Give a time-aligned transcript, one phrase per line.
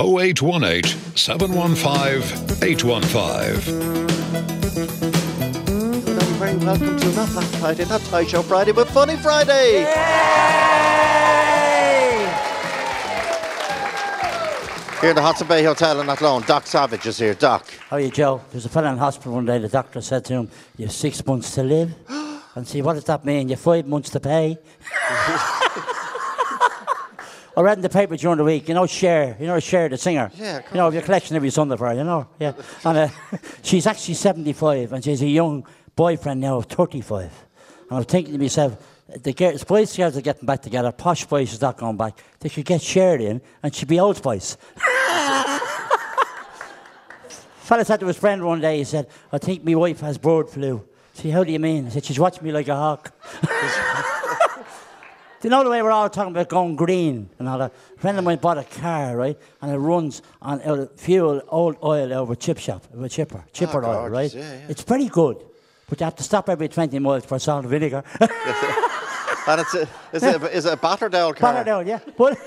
[0.00, 3.20] 0818 715 815.
[6.06, 9.84] Hello, very welcome to not Black Friday, not Toy Show Friday, but Funny Friday.
[15.02, 17.34] Here in the Hodson Bay Hotel in Athlone, Doc Savage is here.
[17.34, 17.70] Doc.
[17.90, 18.40] How are you, Joe?
[18.52, 19.58] There's a fella in hospital one day.
[19.58, 21.92] The doctor said to him, "You have six months to live."
[22.54, 23.50] and see, what does that mean?
[23.50, 24.56] You have five months to pay.
[27.56, 28.68] I read in the paper during the week.
[28.68, 29.36] You know, Cher.
[29.40, 30.30] You know, Cher, the singer.
[30.34, 31.94] Yeah, of You know, your collection every Sunday for her.
[31.94, 32.52] You know, yeah.
[32.84, 33.08] And uh,
[33.62, 37.22] she's actually 75, and she's a young boyfriend now of 35.
[37.90, 38.76] And I'm thinking to myself,
[39.22, 40.92] the girls, Spice Girls are getting back together.
[40.92, 42.18] Posh Spice is not going back.
[42.38, 44.56] They should get Cher in, and she'd be Old Spice.
[47.70, 50.48] fella said to his friend one day, he said, I think my wife has bird
[50.50, 50.84] flu.
[51.14, 51.86] See, how do you mean?
[51.86, 53.12] I said, she's watching me like a hawk.
[55.40, 57.72] do you know the way we're all talking about going green and all that?
[57.96, 59.38] A friend of mine bought a car, right?
[59.62, 64.08] And it runs on uh, fuel, old oil over chip shop, a chipper, chipper oil,
[64.08, 64.42] gorgeous, right?
[64.42, 64.66] yeah, yeah.
[64.68, 65.42] It's pretty good.
[65.88, 68.04] But you have to stop every 20 miles for salt and vinegar.
[69.46, 71.82] And it's a, is, it, is it a Batterdale car?
[71.82, 71.98] Yeah.
[72.16, 72.38] But,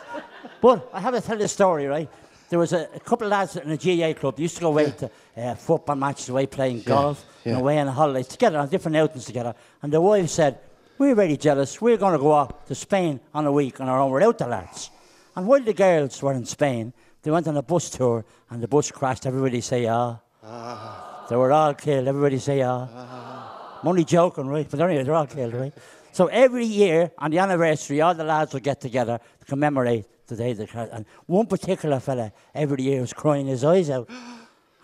[0.60, 2.08] but I have to tell you a story, right?
[2.50, 4.36] There was a, a couple of lads in a GAA club.
[4.36, 7.52] They used to go away to uh, football matches, away playing golf, yeah.
[7.52, 9.54] and away on holidays together, on different outings together.
[9.80, 10.58] And the wife said,
[11.02, 11.80] We're very jealous.
[11.80, 14.46] We're going to go off to Spain on a week on our own without the
[14.46, 14.88] lads.
[15.34, 18.68] And while the girls were in Spain, they went on a bus tour, and the
[18.68, 19.26] bus crashed.
[19.26, 21.26] Everybody say, Ah.
[21.28, 22.06] They were all killed.
[22.06, 23.80] Everybody say, Ah.
[23.82, 24.64] I'm only joking, right?
[24.70, 25.74] But anyway, they're all killed, right?
[26.12, 30.36] So every year on the anniversary, all the lads will get together to commemorate the
[30.36, 30.88] day the crash.
[30.92, 34.08] And one particular fella every year was crying his eyes out.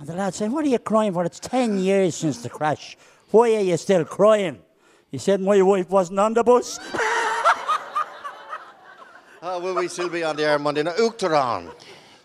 [0.00, 1.24] And the lad said, What are you crying for?
[1.24, 2.96] It's 10 years since the crash.
[3.30, 4.62] Why are you still crying?
[5.11, 6.78] He said, My wife wasn't on the bus.
[9.41, 10.97] Oh, will we still be on the air Monday night?
[10.97, 11.73] Uachtaran.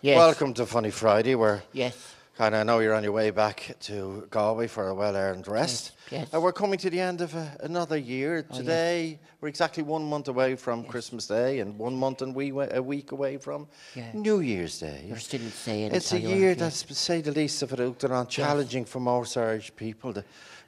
[0.02, 0.16] Yes.
[0.18, 1.36] Welcome to Funny Friday.
[1.36, 1.96] We're Yes.
[2.36, 5.92] kind of know you're on your way back to Galway for a well-earned rest.
[6.10, 6.26] yes.
[6.34, 8.42] Uh, we're coming to the end of a, another year.
[8.42, 12.82] Today, we're exactly one month away from Christmas Day and one month and we, a
[12.82, 14.10] week away from Yeah.
[14.12, 15.04] New Year's Day.
[15.06, 16.54] You're still saying It's a how you are, year yeah.
[16.56, 20.12] that's, to say the least of it, Uachtaran, challenging for most Irish people.
[20.12, 20.24] The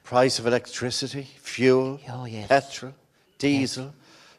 [0.07, 2.47] price of electricity, fuel, Oh, yes.
[2.47, 2.93] petrol,
[3.39, 3.93] diesel,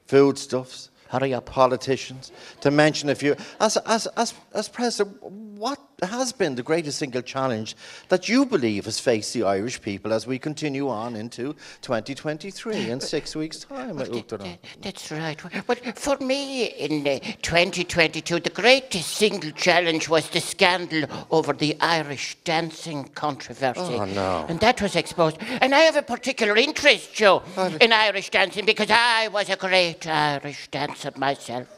[0.07, 1.47] foodstuffs, Hurry up.
[1.47, 2.31] politicians,
[2.61, 3.35] to mention a few.
[3.61, 7.75] As, as, as, as President, what has been the greatest single challenge
[8.11, 13.01] that you believe has faced the Irish people as we continue on into 2023 in
[13.01, 14.59] six weeks' time at Uachtaran?
[14.81, 15.41] That's right.
[15.67, 21.77] But for me, in uh, 2022, the greatest single challenge was the scandal over the
[21.81, 23.81] Irish dancing controversy.
[23.81, 24.47] Oh, no.
[24.49, 25.39] And that was exposed.
[25.61, 27.43] And I have a particular interest, Joe,
[27.81, 31.69] in Irish dancing because I was a great Irish dancer myself.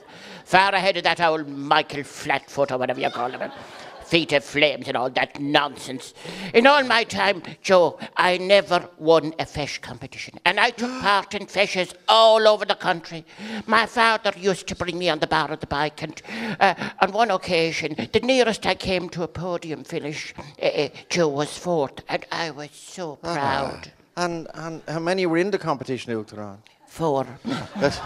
[0.45, 3.51] Far ahead of that old Michael Flatfoot or whatever you call him.
[4.05, 6.13] Feet of flames and all that nonsense.
[6.53, 10.41] In all my time, Joe, I never won a feis competition.
[10.45, 13.25] And I took part in fishes all over the country.
[13.69, 16.21] My father used to bring me on the bar of the bike, and
[16.59, 21.29] uh, on one occasion, the nearest I came to a podium finish, uh, uh, Joe
[21.29, 23.93] was fourth, and I was so proud.
[24.17, 26.59] And, and how many were in the competition at Uachtaran?
[26.91, 27.25] Four.
[27.45, 28.01] That's-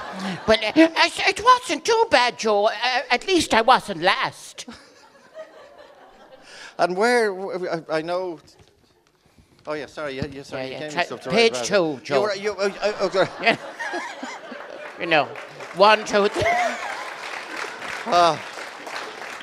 [0.46, 2.66] But uh, it wasn't too bad, Joe.
[2.66, 4.66] Uh, at least I wasn't last.
[6.78, 7.32] And where,
[7.72, 8.38] I, I know.
[9.66, 10.64] Oh, yeah, sorry, yeah, yeah, sorry.
[10.64, 10.78] Yeah, yeah.
[10.80, 11.98] came Try- with stuff to page two.
[12.04, 12.14] Joe.
[12.14, 13.28] You were, you, uh, uh, uh, sorry.
[13.40, 13.56] Yeah.
[15.00, 15.24] you know,
[15.76, 16.42] one, two, three.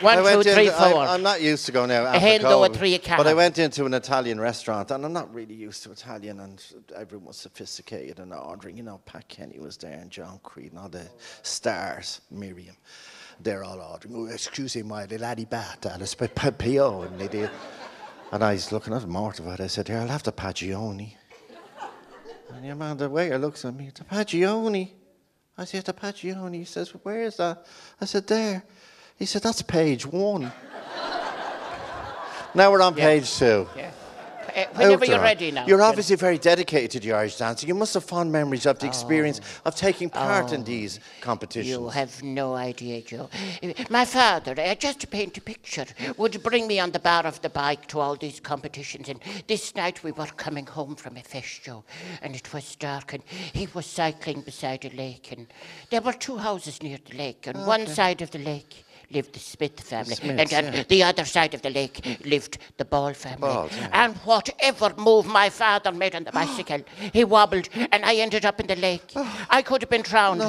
[0.02, 1.02] One, I two, three, in, I'm, four.
[1.04, 2.08] I'm not used to going out.
[2.08, 5.14] after hen though a three a But I went into an Italian restaurant, and I'm
[5.14, 6.64] not really used to Italian, and
[6.96, 8.78] everyone was sophisticated and ordering.
[8.78, 11.08] You know, Pat Kenny was there, and John Creed, and all the
[11.44, 12.76] stars, Miriam.
[13.40, 14.16] They're all ordering.
[14.16, 17.50] Oh, excuse me, my laddie bat, Alice, but Pio, and they did.
[18.32, 19.62] And I was looking at mortified.
[19.62, 21.16] I said, Here, I'll have the Pagioni.
[22.54, 24.92] And your man, the waiter looks at me, the Pagioni.
[25.58, 26.56] I said, the Pagioni.
[26.56, 27.66] He says, where is that?
[28.00, 28.64] I said, there.
[29.22, 30.52] He said, that's page one.
[32.56, 33.70] now we're on page two.
[33.78, 33.92] Yeah.
[34.56, 35.68] Uh, whenever you're ready now.
[35.68, 37.70] You're obviously very dedicated to the Irish dancing.
[37.70, 41.78] You must have fond memories of the experience of taking part in these competitions.
[41.78, 41.82] Oh.
[41.82, 43.30] You have no idea, Joe.
[43.92, 45.86] My father, uh, just to paint a picture,
[46.18, 49.08] would bring me on the bar of the bike to all these competitions.
[49.08, 51.84] And this night we were coming home from a feis show,
[52.24, 53.22] and it was dark, and
[53.54, 55.32] he was cycling beside a lake.
[55.32, 55.46] And
[55.92, 57.48] there were two houses near the lake.
[57.54, 58.84] On one side of the lake
[59.14, 60.84] lived the Smith family, Smiths, and on yeah.
[60.88, 63.50] the other side of the lake lived the Ball family.
[63.50, 63.90] Yeah.
[63.94, 66.82] And whatever move my father made on the bicycle,
[67.14, 69.12] he wobbled, and I ended up in the lake.
[69.16, 69.48] Oh.
[69.50, 70.44] I could have been drowned,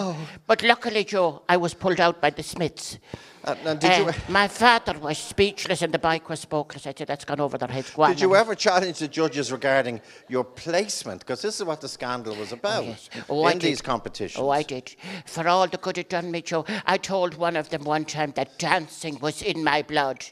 [0.46, 2.98] but luckily, Joe, I was pulled out by the Smiths.
[3.44, 6.86] Uh, now, did you- Uh, my father was speechless and the bike was spokeless.
[6.86, 7.90] I said, that's gone over their heads.
[7.90, 11.20] Go on Did you now." ever challenge the judges regarding your placement?
[11.20, 13.10] Because this is what the scandal was about Yes.
[13.28, 13.68] Oh, I in did.
[13.68, 14.40] these competitions.
[14.40, 14.94] Oh, I did.
[15.26, 16.64] For all the good it done me, Joe.
[16.86, 20.24] I told one of them one time that dancing was in my blood.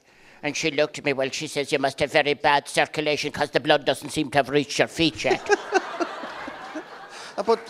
[0.44, 3.50] And she looked at me, well, she says, you must have very bad circulation because
[3.50, 5.48] the blood doesn't seem to have reached your feet yet.
[7.38, 7.60] Uh, but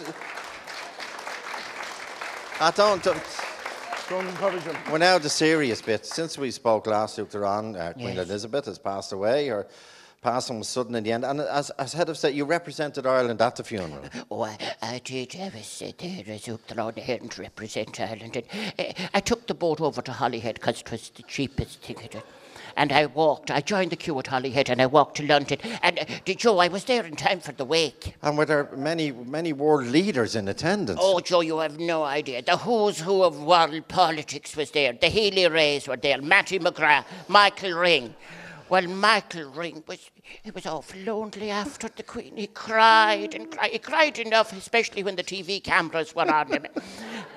[2.61, 3.07] I don't.
[4.11, 4.77] Don't- Don't encourage them.
[4.91, 6.05] We're now the serious bit.
[6.05, 8.29] Since we spoke last week, on uh, Queen Yes.
[8.29, 9.49] Elizabeth has passed away.
[9.49, 9.67] Her
[10.21, 11.25] passing was sudden in the end.
[11.25, 14.05] And as, as head of state, you represented Ireland at the funeral.
[14.31, 15.35] Oh, I, I did.
[15.37, 18.37] I was uh, there as up there on the head to represent Ireland.
[18.37, 22.17] And, uh, I took the boat over to Holyhead because it was the cheapest ticket.
[22.81, 23.51] And I walked.
[23.51, 25.59] I joined the queue at Holyhead and I walked to London.
[25.83, 28.15] And uh, did Joe, I was there in time for the wake.
[28.23, 30.99] And were there many, many world leaders in attendance?
[31.03, 32.41] Oh, Joe, you have no idea.
[32.41, 34.95] The who's who of world politics was there.
[34.95, 36.23] The Healy-Raes were there.
[36.23, 38.15] Matty McGrath, Michael Ring.
[38.71, 40.11] Well, Michael Ring was
[40.43, 42.37] he was awful lonely after the Queen.
[42.37, 43.71] He cried and cried.
[43.71, 46.67] He cried enough, especially when the TV cameras were on him.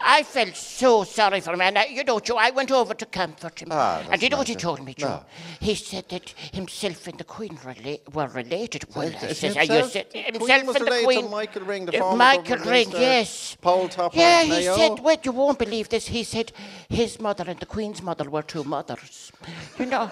[0.01, 1.61] I felt so sorry for him.
[1.61, 3.69] And I, you know, Joe, I went over to comfort him.
[3.71, 5.07] Ah, and you know what he told me, Joe?
[5.07, 5.23] No.
[5.59, 8.85] He said that himself and the Queen rela- were related.
[8.95, 9.69] Well, I Is says, himself?
[9.69, 11.29] are you se- himself and the Queen.
[11.31, 13.57] Michael Ring, the Uh, former Michael Ring, minister, yes.
[13.61, 14.75] poll topper Yeah, he Mayo.
[14.75, 16.07] said, wait, you won't believe this.
[16.07, 16.51] He said
[16.89, 19.31] his mother and the Queen's mother were two mothers.
[19.79, 20.11] You know?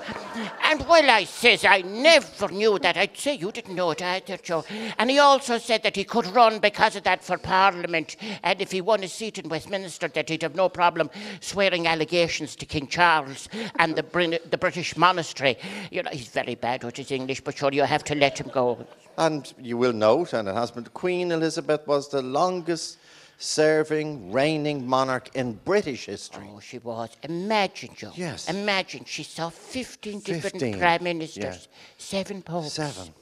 [0.63, 2.97] And well, I says, I never knew that.
[2.97, 4.63] I'd say you didn't know it either, Joe.
[4.97, 8.15] And he also said that he could run because of that for Parliament.
[8.43, 11.09] And if he won a seat in Westminster, that he'd have no problem
[11.39, 13.47] swearing allegations to King Charles
[13.77, 15.57] and the, the British monastery.
[15.91, 18.49] You know, he's very bad with his English, but sure, you have to let him
[18.49, 18.85] go.
[19.17, 22.97] And you will note, and it has been, Queen Elizabeth was the longest
[23.41, 26.47] serving reigning monarch in British history.
[26.53, 27.09] Oh, she was.
[27.23, 28.11] Imagine, Joe.
[28.15, 28.47] Yes.
[28.47, 31.77] Imagine she saw 15 different prime ministers, yeah.
[31.97, 33.13] seven popes, Seven.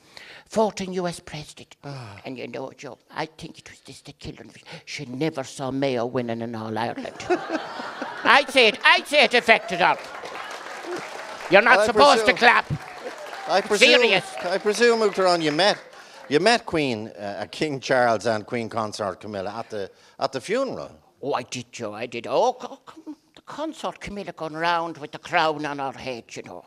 [0.50, 1.76] 14 US president.
[1.84, 2.20] Ah.
[2.26, 4.46] And you know, Joe, I think it was this that killed her.
[4.86, 7.14] She never saw Mayo winning in All Ireland.
[8.24, 9.98] I'd say it, I'd say it affected her.
[11.50, 12.66] You're not I supposed to clap.
[13.48, 14.36] I presume, Serious.
[14.44, 15.78] I presume, Uachtaráin, you met,
[16.30, 20.92] you met Queen uh, King Charles and Queen Consort Camilla at the at the funeral.
[21.22, 22.28] Oh, I did, Joe, I did.
[22.28, 26.44] Oh, co- come, the consort Camilla going round with the crown on her head, you
[26.44, 26.64] know.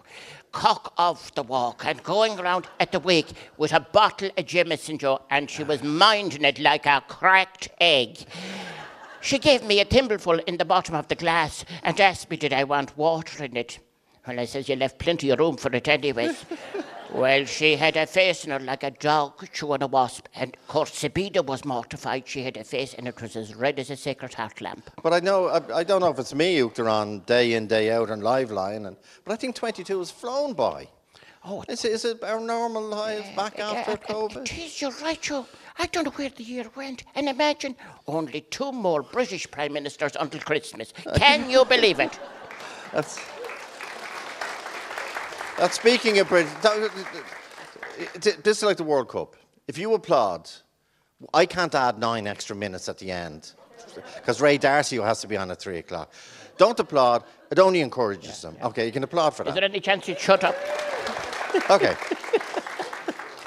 [0.52, 4.98] Cock off the walk and going round at the wake with a bottle of Jameson,
[4.98, 8.18] Joe, and she was minding it like a cracked egg.
[9.22, 12.52] She gave me a thimbleful in the bottom of the glass and asked me did
[12.52, 13.78] I want water in it.
[14.26, 16.44] Well, I says, you left plenty of room for it anyways.
[17.12, 20.28] well, she had a face in her like a dog chewing a wasp.
[20.36, 22.28] And of course, Sabina was mortified.
[22.28, 24.88] She had a face and it was as red as a sacred heart lamp.
[25.02, 28.10] But I know I, I don't know if it's me, Uachtaráin, day in day out
[28.10, 30.88] on Liveline, and but I think 22 has flown by.
[31.44, 34.44] Oh, Is it, is it our normal lives back after Uh, uh, COVID?
[34.44, 35.44] Geez, you're right, Joe.
[35.76, 37.02] I don't know where the year went.
[37.16, 37.74] And imagine
[38.06, 40.92] only two more British Prime Ministers until Christmas.
[41.16, 42.16] Can you believe it?
[42.92, 43.18] That's.
[45.58, 46.52] That's speaking of Britain.
[48.20, 49.36] This is like the World Cup.
[49.68, 50.50] If you applaud,
[51.32, 53.52] I can't add nine extra minutes at the end
[54.16, 56.12] because Ray D'Arcy has to be on at three o'clock.
[56.56, 57.24] Don't applaud.
[57.50, 58.56] It only encourages them.
[58.62, 59.54] Okay, you can applaud for Is that.
[59.54, 60.56] there any chance you'd shut up?
[61.68, 61.94] Okay.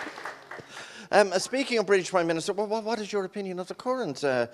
[1.12, 4.45] um, speaking of British Prime Minister, what, what is your opinion of the current uh,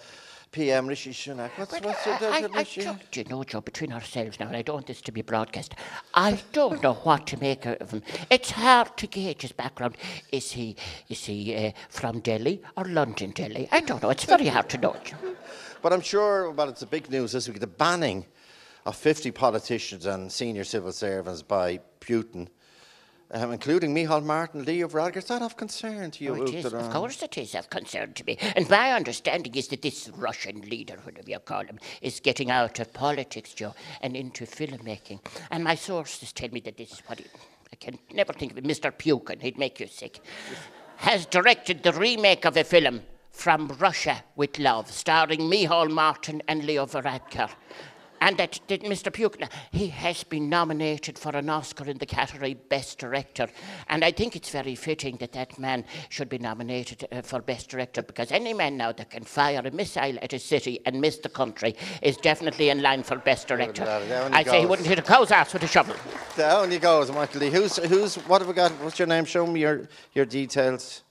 [0.52, 1.50] PM Rishi Sunak?
[1.56, 2.82] What's, But, what's the, the, I, I Rishi?
[2.84, 5.22] don't- do you know, Joe, between ourselves now, and I don't want this to be
[5.22, 5.76] broadcast,
[6.14, 8.04] I don't know what to make of him.
[8.30, 9.96] It's hard to gauge his background.
[10.32, 10.76] Is he
[11.08, 13.70] is he uh, from Delhi or London, Delhi?
[13.72, 14.10] I don't know.
[14.10, 14.96] It's very hard to know.
[15.04, 15.16] Joe.
[15.82, 18.26] But I'm sure, well, it's a big news this week, the banning
[18.86, 22.48] of 50 politicians and senior civil servants by Putin,
[23.34, 25.18] um, including Micheál Martin, Leo Varadkar.
[25.18, 28.26] Is that of concern to you, Oh, is, of course it is of concern to
[28.26, 28.38] me.
[28.56, 32.80] And my understanding is that this Russian leader, whatever you call him, is getting out
[32.80, 35.20] of politics, Joe, and into filmmaking.
[35.50, 37.26] And my sources tell me that this is what he,
[37.72, 38.96] I can never think of it, Mr.
[38.96, 40.20] Pukin, he'd make you sick,
[40.98, 46.64] has directed the remake of a film from Russia with Love, starring Micheál Martin and
[46.64, 47.50] Leo Varadkar.
[48.22, 49.12] And that, that Mr.
[49.12, 53.48] Pukin, he has been nominated for an Oscar in the category Best Director.
[53.90, 57.70] And I think it's very fitting that that man should be nominated uh, for Best
[57.70, 61.18] Director because any man now that can fire a missile at a city and miss
[61.18, 63.84] the country is definitely in line for Best Director.
[64.32, 65.96] I say he wouldn't hit a cow's ass with a shovel.
[66.38, 67.50] Down he goes, Michael Lee.
[67.50, 68.72] Who's, who's, what have we got?
[68.84, 69.26] What's your name?
[69.26, 71.02] Show me your, your details.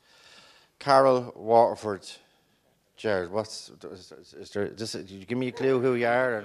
[0.78, 2.08] Carol Waterford.
[2.96, 6.44] Jared, what's, is, is there, you give me a clue who you are?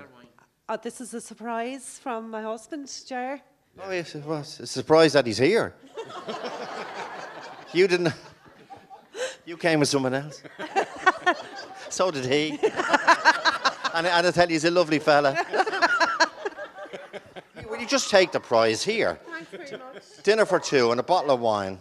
[0.68, 3.40] Uh, this is a surprise from my husband, Jar.
[3.84, 4.60] Oh, yes, it was.
[4.60, 5.76] A surprise that he's here.
[7.72, 8.12] you didn't.
[9.46, 10.42] You came with someone else.
[11.90, 12.58] so did he.
[13.94, 15.38] and, and I tell you, he's a lovely fella.
[17.70, 19.20] Will you just take the prize here?
[19.28, 20.24] Thanks very much.
[20.24, 21.78] Dinner for two and a bottle of wine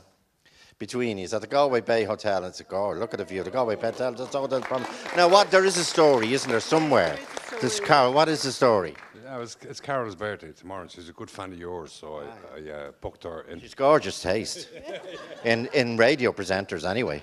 [0.78, 2.44] between you at the Galway Bay Hotel.
[2.44, 3.42] It's a God, look at the view.
[3.44, 4.12] The Galway Bay Hotel.
[4.12, 4.84] That's all that's from.
[5.16, 5.50] Now, what?
[5.50, 7.18] There is a story, isn't there, somewhere?
[7.60, 8.12] This Carol.
[8.12, 8.94] What is the story?
[9.24, 12.58] Yeah, it's, it's Carol's birthday tomorrow, and she's a good fan of yours, so I,
[12.58, 13.60] I uh, booked her in.
[13.60, 14.68] She's gorgeous taste.
[15.44, 17.22] In in radio presenters, anyway.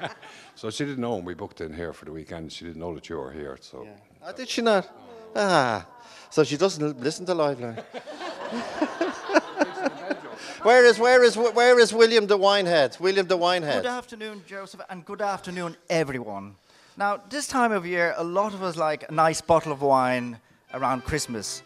[0.56, 2.52] So she didn't know, and we booked in here for the weekend.
[2.52, 3.88] She didn't know that you were here, so
[4.24, 4.88] Oh, did she not?
[5.34, 5.84] Ah,
[6.30, 7.76] so she doesn't listen to Liveline.
[10.62, 13.00] where is where is where is William the Winehead?
[13.00, 13.82] William the Winehead.
[13.82, 13.98] Good Winehead.
[13.98, 16.54] afternoon, Joseph, and good afternoon, everyone.
[16.96, 20.38] Now, this time of year, a lot of us like a nice bottle of wine
[20.72, 21.64] around Christmas.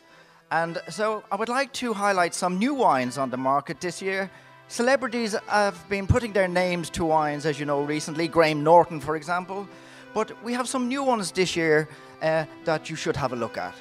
[0.50, 4.30] And so I would like to highlight some new wines on the market this year.
[4.68, 8.26] Celebrities have been putting their names to wines, as you know, recently.
[8.26, 9.68] Graham Norton, for example.
[10.14, 11.90] But we have some new ones this year
[12.22, 13.74] uh, that you should have a look at.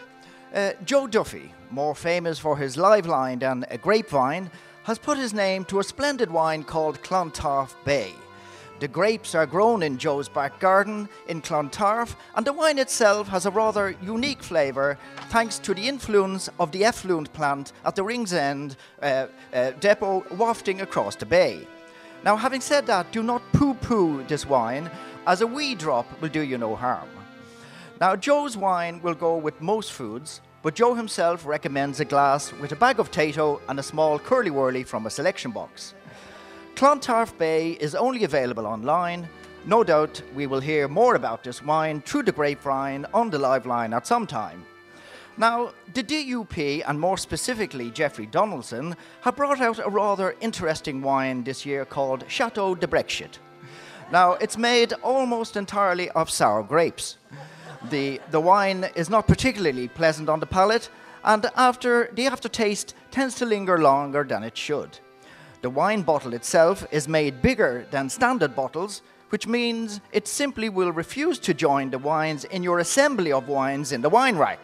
[0.54, 4.52] Uh, Joe Duffy, more famous for his Liveline than a grapevine,
[4.84, 8.14] has put his name to a splendid wine called Clontarf Bay.
[8.80, 13.48] The grapes are grown in Joe's back garden in Clontarf, and the wine itself has
[13.48, 18.76] a rather unique flavour thanks to the influence of the effluent plant at the Ringsend
[19.02, 21.68] uh, uh, depot wafting across the bay.
[22.24, 24.92] Now, having said that, do not poo poo this wine,
[25.26, 27.10] as a wee drop will do you no harm.
[28.00, 32.72] Now, Joe's wine will go with most foods, but Joe himself recommends a glass with
[32.74, 35.96] a bag of Tayto and a small Curly Wurly from a selection box.
[36.78, 39.28] Clontarf Bay is only available online.
[39.66, 43.66] No doubt we will hear more about this wine through the grapevine on the live
[43.66, 44.64] line at some time.
[45.38, 51.44] Now, the DUP, and more specifically Jeffrey Donaldson, have brought out a rather interesting wine
[51.44, 53.40] this year called Chateau de Brexit.
[54.12, 57.18] Now, it's made almost entirely of sour grapes.
[57.90, 60.92] The, the wine is not particularly pleasant on the palate,
[61.24, 65.00] and after the aftertaste tends to linger longer than it should.
[65.62, 70.92] The wine bottle itself is made bigger than standard bottles, which means it simply will
[70.92, 74.60] refuse to join the wines in your assembly of wines in the wine rack.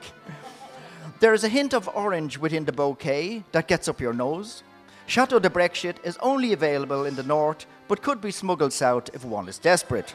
[1.19, 4.63] There is a hint of orange within the bouquet that gets up your nose.
[5.07, 9.25] Chateau de Brexit is only available in the north, but could be smuggled south if
[9.25, 10.13] one is desperate.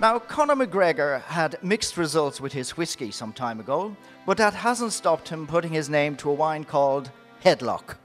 [0.00, 4.92] Now, Conor McGregor had mixed results with his whiskey some time ago, but that hasn't
[4.92, 7.10] stopped him putting his name to a wine called
[7.44, 7.96] Headlock.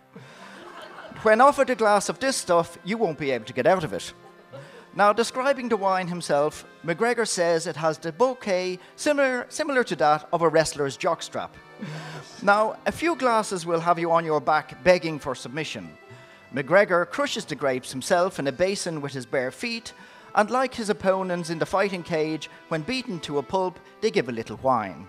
[1.21, 3.91] When offered a glass of this stuff, you won't be able to get out of
[3.91, 4.13] it.
[4.95, 10.29] Now, describing the wine himself, McGregor says it has the bouquet similar, similar to that
[10.31, 11.49] of a wrestler's jockstrap.
[12.41, 15.89] Now, a few glasses will have you on your back begging for submission.
[16.53, 19.91] McGregor crushes the grapes himself in a basin with his bare feet,
[20.35, 24.29] and like his opponents in the fighting cage, when beaten to a pulp, they give
[24.29, 25.05] a little whine.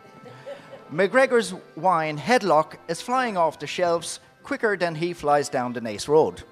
[0.93, 4.19] McGregor's wine, Headlock, is flying off the shelves
[4.51, 6.43] quicker than he flies down the Naas Road.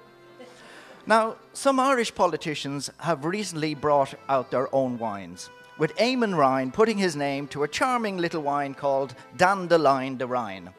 [1.05, 6.97] Now, some Irish politicians have recently brought out their own wines, with Eamon Ryan putting
[6.97, 10.69] his name to a charming little wine called Dandelion de Rhine.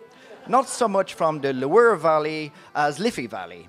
[0.49, 3.69] Not so much from the Loire Valley as Liffey Valley.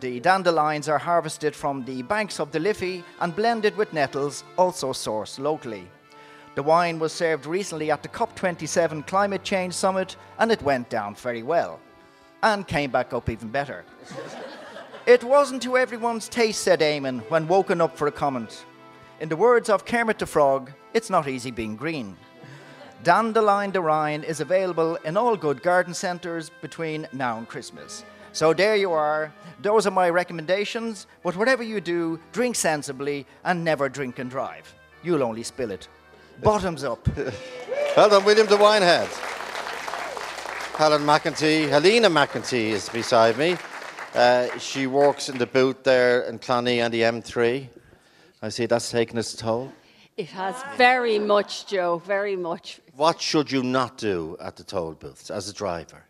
[0.00, 4.92] The dandelions are harvested from the banks of the Liffey and blended with nettles, also
[4.92, 5.86] sourced locally.
[6.56, 11.14] The wine was served recently at the COP27 Climate Change Summit and it went down
[11.14, 11.78] very well.
[12.42, 13.84] And came back up even better.
[15.06, 18.64] It wasn't to everyone's taste, said Eamon when woken up for a comment.
[19.20, 22.16] In the words of Kermit the Frog, it's not easy being green.
[23.02, 28.04] Dandelion de Rhine is available in all good garden centres between now and Christmas.
[28.32, 29.32] So there you are.
[29.62, 31.06] Those are my recommendations.
[31.22, 34.72] But whatever you do, drink sensibly and never drink and drive.
[35.02, 35.88] You'll only spill it.
[36.42, 37.08] Bottoms up.
[37.96, 39.37] Well done, William the Winehead.
[40.78, 43.56] Helen McEntee, Helena McEntee is beside me.
[44.14, 47.66] Uh, she works in the booth there in Clonee and the M3.
[48.40, 49.72] I see that's taken its toll.
[50.16, 52.80] It has very much, Joe, very much.
[52.94, 56.04] What should you not do at the toll booths as a driver?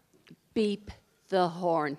[0.53, 0.91] Beep
[1.31, 1.97] the horn.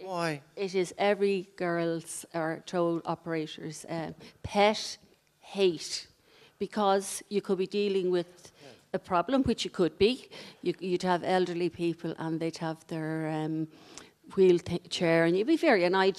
[0.00, 0.40] Why?
[0.56, 4.98] It is every girl's or toll operator's um, pet
[5.38, 6.08] hate
[6.58, 8.51] because you could be dealing with
[8.94, 10.28] a problem, which you could be.
[10.62, 13.68] You, you'd have elderly people and they'd have their um,
[14.36, 15.84] wheel th- chair, and you'd be very.
[15.84, 16.12] And I,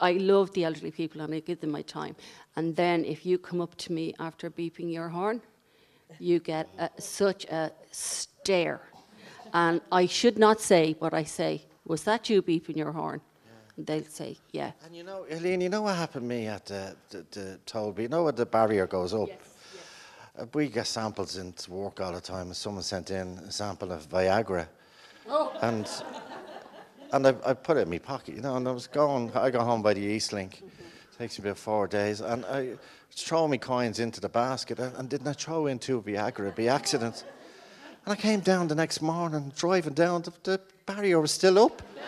[0.00, 2.16] I love the elderly people, and I give them my time.
[2.56, 5.40] And then if you come up to me after beeping your horn,
[6.18, 8.80] you get a, such a stare.
[9.52, 11.64] And I should not say what I say.
[11.86, 13.20] Was that you beeping your horn?
[13.76, 14.72] They'll say, yeah.
[14.84, 18.02] And you know, Helene, you know what happened to me at the, the, the Tollby?
[18.02, 19.28] You know when the barrier goes up?
[19.28, 19.53] Uh,
[20.36, 24.08] Uh, we get samples into work all the time, someone sent in a sample of
[24.08, 24.66] Viagra.
[25.28, 25.56] Oh.
[25.62, 25.88] And
[27.12, 29.50] and I, I put it in my pocket, you know, and I was going, I
[29.50, 30.60] got home by the East Link.
[31.16, 32.78] Takes me about four days, and I was
[33.14, 36.64] throwing my coins into the basket, and, and didn't I throw in two Viagra by
[36.64, 37.24] accident?
[38.04, 41.80] And I came down the next morning, driving down, the, the barrier was still up.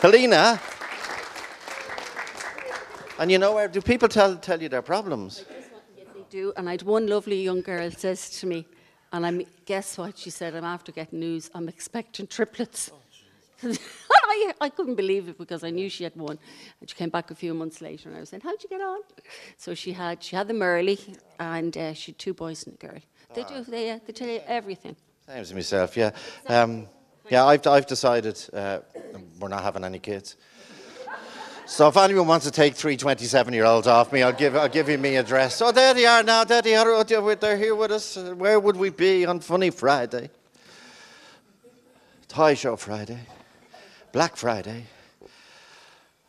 [0.00, 0.60] Helena.
[3.18, 5.44] And you know where do people tell tell you their problems?
[5.96, 6.52] They do.
[6.56, 8.66] And I'd one lovely young girl says to me,
[9.12, 10.54] and I'm guess what she said?
[10.56, 11.50] I'm after getting news.
[11.54, 12.90] I'm expecting triplets.
[13.62, 16.38] I, I couldn't believe it because I knew she had one.
[16.80, 18.80] And she came back a few months later, and I was saying, "How'd you get
[18.80, 18.98] on?"
[19.56, 20.98] So she had she had them early,
[21.38, 23.00] and uh, she had two boys and a girl.
[23.34, 23.62] They do.
[23.62, 24.96] They uh, they tell you everything.
[25.26, 26.10] Same as myself, yeah.
[26.48, 26.88] Um,
[27.30, 28.80] yeah, I've, I've decided uh,
[29.40, 30.36] we're not having any kids.
[31.66, 34.98] So if anyone wants to take three 27-year-olds off me, I'll give, I'll give you
[34.98, 35.62] my address.
[35.62, 36.44] Oh, there they are now.
[36.44, 36.90] There they are.
[36.90, 38.16] Oh, They're here with us.
[38.16, 40.28] Where would we be on Funny Friday?
[42.28, 43.20] Toy Show Friday.
[44.12, 44.84] Black Friday.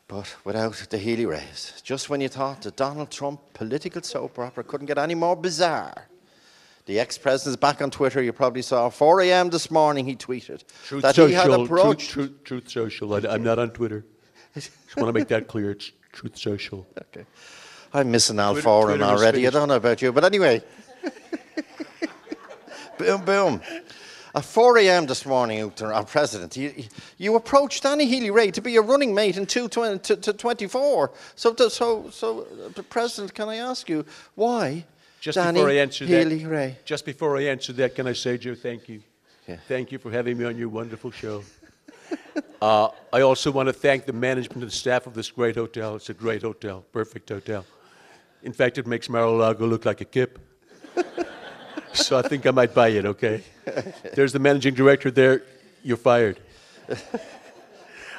[0.07, 1.81] But without the Healy-Raes.
[1.83, 6.07] Just when you thought the Donald Trump political soap opera couldn't get any more bizarre.
[6.85, 8.21] The ex-president's back on Twitter.
[8.21, 9.49] You probably saw 4 a.m.
[9.49, 10.05] this morning.
[10.05, 11.27] He tweeted Truth that Social.
[11.27, 12.11] he had approached.
[12.11, 13.13] truth, truth Social.
[13.15, 14.05] I, am not on Twitter.
[14.63, 15.71] Just want to make that clear.
[15.71, 16.87] It's Truth Social.
[16.97, 17.25] Okay.
[17.93, 19.47] I'm missing Al Twitter- Foran Twitter already.
[19.47, 20.63] I don't know about you, but anyway.
[22.97, 23.61] boom, boom.
[24.33, 25.05] At 4 a.m.
[25.05, 26.73] this morning, Uachtar, our president, you,
[27.17, 31.11] you approached Danny Healy-Rae to be your running mate in 220 to, to 24.
[31.35, 34.83] So, to, so, so, uh, the president, can I ask you why
[35.21, 36.77] Just Danny before I answer Healy that, Ray?
[36.83, 39.01] just before I answer that, can I say, Joe, thank you.
[39.47, 39.57] Yeah.
[39.69, 41.43] Thank you for having me on your wonderful show.
[42.61, 45.95] Uh, I also want to thank the management and staff of this great hotel.
[45.95, 47.65] It's a great hotel, perfect hotel.
[48.43, 50.39] In fact, it makes Mar-a-Lago look like a kip.
[51.93, 53.43] so I think I might buy it, okay?
[54.13, 55.43] There's the managing director there.
[55.83, 56.39] You're fired.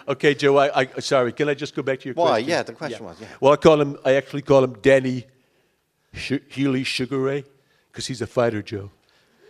[0.08, 2.28] okay, Joe, I, I, sorry, can I just go back to your Why?
[2.28, 2.48] question?
[2.48, 3.28] Yeah, the question was, yeah.
[3.40, 5.26] Well, I call him, I actually call him Danny
[6.12, 7.44] Sh- Healy Sugar Ray
[7.90, 8.90] because he's a fighter, Joe.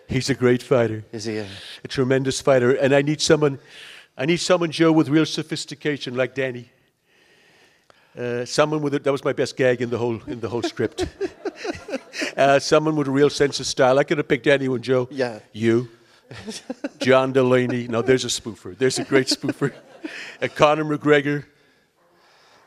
[0.08, 1.46] He's a great fighter, Is he a,
[1.82, 3.58] a tremendous fighter, and I need someone,
[4.18, 6.70] I need someone, Joe, with real sophistication like Danny.
[8.16, 10.62] Uh, someone with a, that was my best gag in the whole in the whole
[10.62, 11.06] script.
[12.36, 13.98] uh, someone with a real sense of style.
[13.98, 15.06] I could have picked anyone, Joe.
[15.10, 15.40] Yeah.
[15.52, 15.90] You,
[16.98, 17.88] John Delaney.
[17.88, 18.76] No, there's a spoofer.
[18.76, 19.72] There's a great spoofer.
[20.40, 21.46] Uh, Conor McGregor.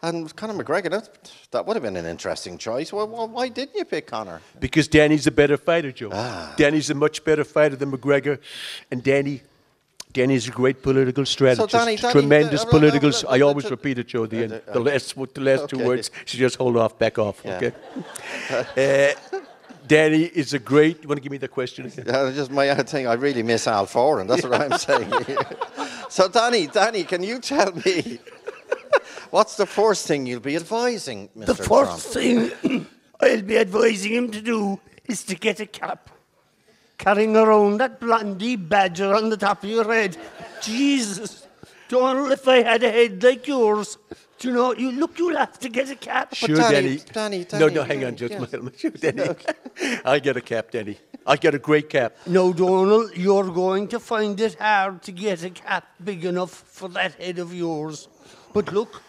[0.03, 2.91] and Conor McGregor, that, that would have been an interesting choice.
[2.91, 4.41] Why, why, why didn't you pick Conor?
[4.59, 6.09] Because Danny's a better fighter, Joe.
[6.11, 6.53] Ah.
[6.57, 8.39] Danny's a much better fighter than McGregor,
[8.91, 9.41] and Danny,
[10.11, 11.71] Danny's a great political strategist.
[11.71, 13.09] Danny- Danny, tremendous uh, uh, political.
[13.09, 14.25] uh, s- uh, I uh, always uh, repeat it, Joe.
[14.25, 15.85] The, end, uh, the last, what the last two okay.
[15.85, 16.11] words.
[16.25, 17.41] So just hold off, back off.
[17.45, 17.57] Yeah.
[17.57, 19.15] Okay.
[19.15, 19.39] uh,
[19.85, 21.03] Danny is a great.
[21.03, 22.05] You want to give me the question again?
[22.07, 23.05] Yeah, just my other thing.
[23.05, 24.27] I really miss Al Foran.
[24.27, 25.11] That's what I'm saying.
[26.09, 28.19] so, Danny, Danny, can you tell me
[29.29, 31.45] what's the first thing you'll be advising Mr.
[31.45, 32.51] The first Trump?
[32.63, 32.87] thing
[33.19, 36.09] I'll be advising him to do is to get a cap.
[36.99, 40.17] Carrying around that blondie badger on the top of your head.
[40.61, 41.47] Jesus.
[41.87, 43.97] Donald, if I had a head like yours,
[44.37, 46.35] do you know, you look, you'll have to get a cap.
[46.35, 47.45] Sure, Danny, Danny.
[47.45, 48.59] Danny, No, Danny, no, hang on, Danny, just yeah.
[48.59, 49.35] my, sure, Danny.
[50.05, 50.97] I get a cap, Danny.
[51.25, 52.15] I get a great cap.
[52.27, 56.89] No, Donald, you're going to find it hard to get a cap big enough for
[56.89, 58.09] that head of yours.
[58.53, 59.01] But look,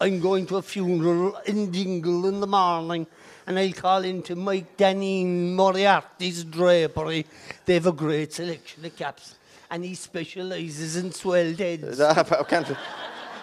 [0.00, 3.06] I'm going to a funeral in Dingle in the morning,
[3.48, 7.24] and I'll call into Mike Danine Moriarty's drapery.
[7.64, 9.36] They have a great selection of caps,
[9.70, 11.96] and he specialises in swelled heads.
[11.96, 12.76] But can,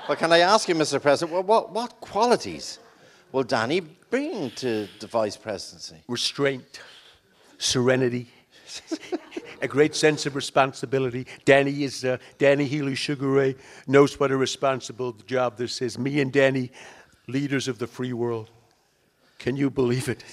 [0.08, 1.02] but can I ask you, Mr.
[1.02, 2.78] President, what, what, what qualities
[3.32, 5.98] will Danny bring to the vice presidency?
[6.08, 6.82] restraint,
[7.58, 8.28] serenity,
[9.64, 11.26] a great sense of responsibility.
[11.46, 13.56] Danny is uh, Danny Healy Sugar Ray
[13.88, 15.98] knows what a responsible job this is.
[15.98, 16.72] Me and Danny,
[17.28, 18.52] leaders of the free world.
[19.40, 20.24] Can you believe it?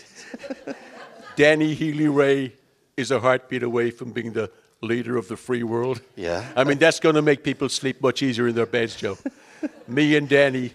[1.37, 2.53] Danny Healy-Rae
[2.97, 6.01] is a heartbeat away from being the leader of the free world.
[6.17, 6.45] Yeah.
[6.57, 9.17] I mean, that's going to make people sleep much easier in their beds, Joe.
[9.89, 10.73] Me and Danny,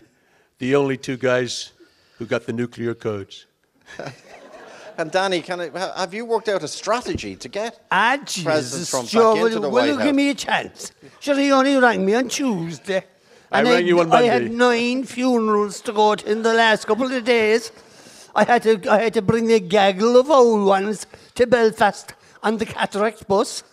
[0.60, 1.72] the only two guys
[2.18, 3.46] who got the nuclear codes.
[5.00, 8.90] And Danny, can I, have you worked out a strategy to get Ah, President Jesus,
[8.90, 10.04] Trump Joe, back will, into the will White you House?
[10.06, 10.92] give me a chance?
[11.20, 13.04] Sure, he only rang me on Tuesday.
[13.52, 14.28] I and rang you on Monday.
[14.28, 17.72] I had nine funerals to go to in the last couple of days.
[18.38, 22.60] I had to, I had to bring a gaggle of old ones to Belfast on
[22.60, 23.64] the cataract bus.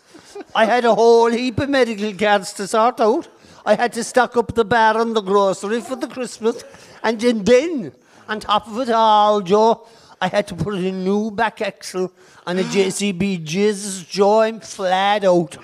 [0.55, 3.29] I had a whole heap of medical cards to sort out.
[3.67, 6.65] I had to stock up the bar and the grocery for the Christmas.
[7.03, 7.93] And then,
[8.27, 9.87] on top of it all, Joe,
[10.19, 12.11] I had to put a new back axle
[12.47, 15.59] on a JCB Jesus Joe, I'm flat out.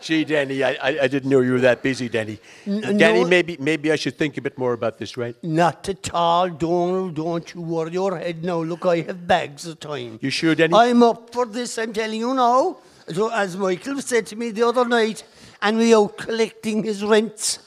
[0.00, 2.38] Gee, Danny, I, I, I didn't know you were that busy, Danny.
[2.66, 3.28] N- uh, Danny, no.
[3.28, 5.36] maybe maybe I should think a bit more about this, right?
[5.42, 7.14] Not at all, Donald.
[7.14, 8.62] Don't you worry your head now.
[8.62, 10.18] Look, I have bags of time.
[10.22, 10.74] You sure, Danny?
[10.74, 12.78] I'm up for this, I'm telling you now.
[13.12, 15.24] So, as Michael said to me the other night,
[15.62, 17.58] and we out collecting his rents.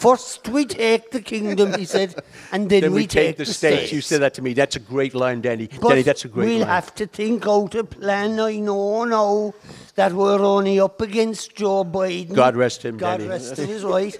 [0.00, 2.14] First we take the kingdom, he said,
[2.52, 3.92] and then, then we, take, the states.
[3.92, 4.54] You said that to me.
[4.54, 5.68] That's a great line, Danny.
[5.78, 6.52] But Danny, that's a great line.
[6.52, 6.68] we'll line.
[6.68, 8.40] have to think out a plan.
[8.40, 9.52] I know now
[9.96, 12.34] that we're only up against Joe Biden.
[12.34, 13.28] God rest him, God Danny.
[13.28, 14.18] rest him is right.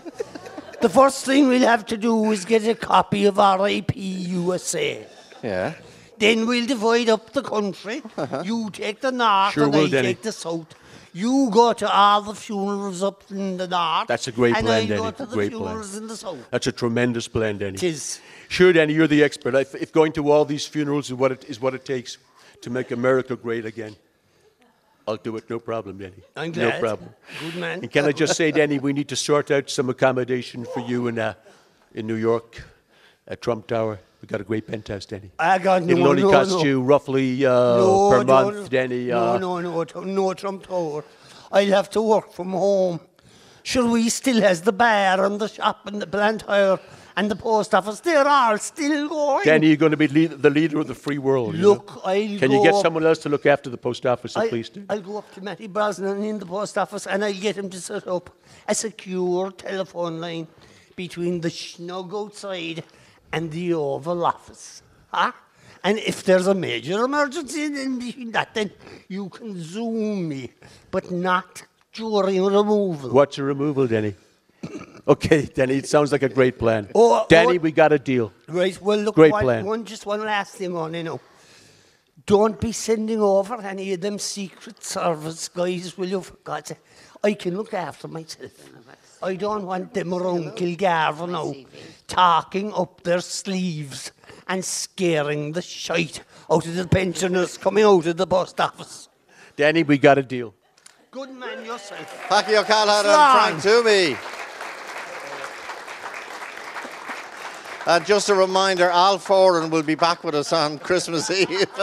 [0.83, 5.07] the first thing we'll have to do is get a copy of RIP USA.
[5.43, 5.73] Yeah.
[6.19, 8.03] Then we'll divide up the country.
[8.19, 8.43] Uh-huh.
[8.45, 10.09] You take the north Sure and will, I Danny.
[10.09, 10.75] take the south.
[11.13, 14.07] You go to all the funerals up in the north.
[14.07, 15.13] That's a great and plan, I go Danny.
[15.17, 15.63] to the Great plan.
[15.63, 16.39] funerals in the south.
[16.51, 17.79] That's a tremendous plan, Danny.
[17.79, 18.21] Tis.
[18.49, 19.55] Sure, Danny, you're the expert.
[19.55, 22.19] If, if going to all these funerals is what, it, is what it takes
[22.63, 23.97] to make America great again,
[25.09, 26.13] I'll do it, no problem, Danny.
[26.37, 26.75] I'm glad.
[26.75, 27.11] No problem.
[27.41, 27.81] Good man.
[27.81, 31.09] And can I just say, Danny, we need to sort out some accommodation for you
[31.09, 31.35] in, uh,
[31.95, 32.63] in New York
[33.27, 33.99] at Trump Tower.
[34.21, 35.31] We've got a great penthouse, Danny.
[35.39, 36.65] I got no, It'll only no, cost no.
[36.65, 38.69] you roughly uh, no, per no, month, no.
[38.69, 39.07] Danny.
[39.07, 41.05] No, uh, no, no, t- no, Trump Tower.
[41.51, 43.01] I'll have to work from home.
[43.63, 46.79] Sure, we still has the bar and the shop and the plant hire
[47.17, 48.01] and the post office.
[48.01, 49.45] They're all still going.
[49.45, 51.55] Danny, you're going to be lead, the leader of the free world.
[51.55, 51.69] you know?
[51.73, 54.69] Look, I'll Can you get someone else to look after the post office, I, please?
[54.69, 54.85] Do?
[54.89, 57.81] I'll go up to Matty Brosnan in the post office and I'll get him to
[57.81, 58.31] set up
[58.69, 60.47] a secure telephone line
[60.95, 62.85] between the snug outside
[63.33, 64.83] and the Oval Office.
[65.13, 65.33] Huh?
[65.83, 68.71] And if there's a major emergency in between that, then
[69.09, 70.53] you can zoom me,
[70.91, 71.63] but not
[71.93, 73.11] during removal.
[73.11, 74.15] What's a removal, Danny?
[75.09, 76.89] okay, Danny, it sounds like a great plan.
[76.95, 77.63] Oh, oh Danny, oh.
[77.63, 78.33] we got a deal.
[78.47, 79.65] Right, well, look, Great one, plan.
[79.65, 81.21] one, just one last thing on, you know.
[82.27, 86.21] Don't be sending over any of them Secret Service guys, will you?
[86.21, 86.79] For God's sake.
[87.25, 88.53] I can look after myself.
[89.23, 91.55] I don't want them around Kilgarvan now,
[92.07, 94.13] talking up their sleeves
[94.49, 99.09] and scaring the shite out of the pensioners coming out of the post office.
[99.57, 100.55] Danny, we got a deal.
[101.11, 102.27] Good man yourself.
[102.29, 103.53] Packy O'Callaghan Slán.
[103.53, 104.17] and Frank Toomey.
[107.87, 111.67] And just a reminder, Al Foran will be back with us on Christmas Eve.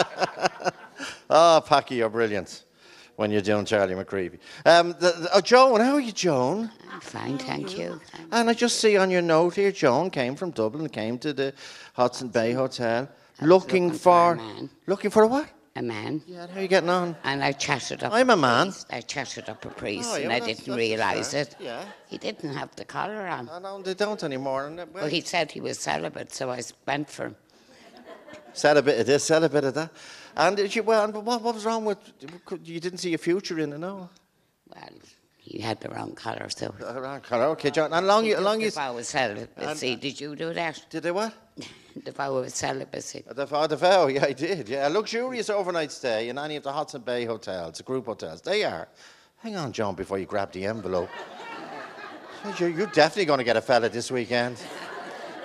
[1.29, 2.63] Ah, Packy, you're brilliant
[3.17, 4.39] when you're doing Charlie McCreevy.
[4.65, 6.71] Um, the, the, oh, Joan, how are you, Joan?
[6.91, 7.99] I'm fine, thank you.
[8.31, 11.53] And I just see on your note here, Joan came from Dublin, came to the
[11.93, 13.09] Hodson Bay Hotel,
[13.41, 14.69] looking, looking for for, a man.
[14.85, 15.49] looking for a what?
[15.75, 16.21] A man.
[16.27, 17.15] Yeah, how are you getting on?
[17.23, 18.13] And I chatted up.
[18.13, 18.67] I'm a man.
[18.67, 18.87] priest.
[18.91, 21.55] I chatted up a priest, Oh, yeah, and I didn't realise it.
[21.59, 21.83] Yeah.
[22.07, 23.49] He didn't have the collar on.
[23.49, 24.71] I know they don't anymore.
[24.75, 27.35] Well, Well, he said he was celibate, so I went for him.
[28.53, 29.91] Said a bit of this, said a bit of that.
[30.37, 31.97] And you, well, and what, what was wrong with,
[32.63, 34.07] you didn't see a future in it, no?
[34.73, 34.89] Well,
[35.35, 36.75] he had the wrong collar, so.
[36.79, 39.93] Wrong colour, Okay, John, and long, you, long the you, vow of celibacy.
[39.93, 40.85] Uh, did you do that?
[40.89, 41.33] did they what?
[42.05, 43.23] The vow of celibacy.
[43.27, 44.69] The vow, the vow, yeah, I did.
[44.69, 48.39] Yeah, a luxurious overnight stay in any of the Hodson Bay hotels, the group hotels.
[48.39, 48.87] They are.
[49.37, 51.09] Hang on, John, before you grab the envelope.
[52.59, 54.57] You're, you're definitely going to get a fella this weekend.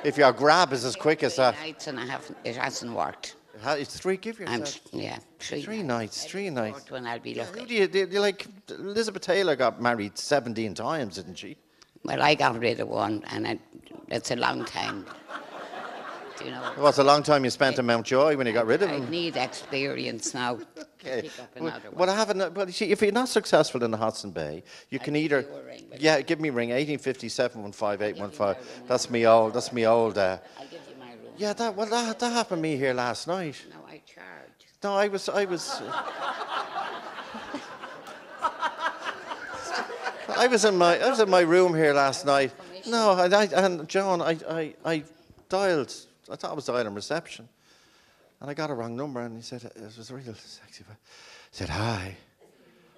[0.04, 1.54] If your grab is as quick as that.
[1.58, 3.36] Nights and I haven't, it hasn't worked.
[3.60, 4.80] Ha- It's three, give I'm, yourself.
[4.92, 6.90] yeah, three, Three nights, three nights.
[6.90, 7.64] One I'll be Who lucky.
[7.66, 11.56] do you, do you like, Elizabeth Taylor got married 17 times, didn't she?
[12.04, 13.58] Well, I got rid of one, and I,
[14.08, 15.06] it's a long time.
[16.38, 16.72] Do you know?
[16.72, 18.94] It was a long time you spent in Mountjoy when you got rid of it.
[18.94, 19.10] I him.
[19.10, 20.58] need experience now.
[21.04, 21.22] Okay.
[21.22, 22.10] Pick up Well, another well.
[22.10, 22.54] I haven't.
[22.54, 25.40] Well, see, if you're not successful in the Hodson Bay, you can give either.
[25.42, 26.70] you a ring, yeah, give me a ring.
[26.70, 27.62] 1857
[28.88, 29.54] That's me old.
[29.54, 30.16] That's me old.
[30.18, 30.38] Uh,
[31.42, 33.56] yeah, that well, that, that happened to me here last night.
[33.68, 34.66] No, I charged.
[34.84, 35.28] No, I was.
[35.28, 35.68] I was.
[35.70, 35.92] Uh,
[40.36, 42.52] I was in my I was in my room here last night.
[42.86, 45.02] No, I, I, and John, I, I, I
[45.48, 45.92] dialed.
[46.30, 47.48] I thought I was dialing reception,
[48.40, 49.20] and I got a wrong number.
[49.20, 50.84] And he said it was a real sexy.
[50.86, 50.94] He
[51.50, 52.16] said hi.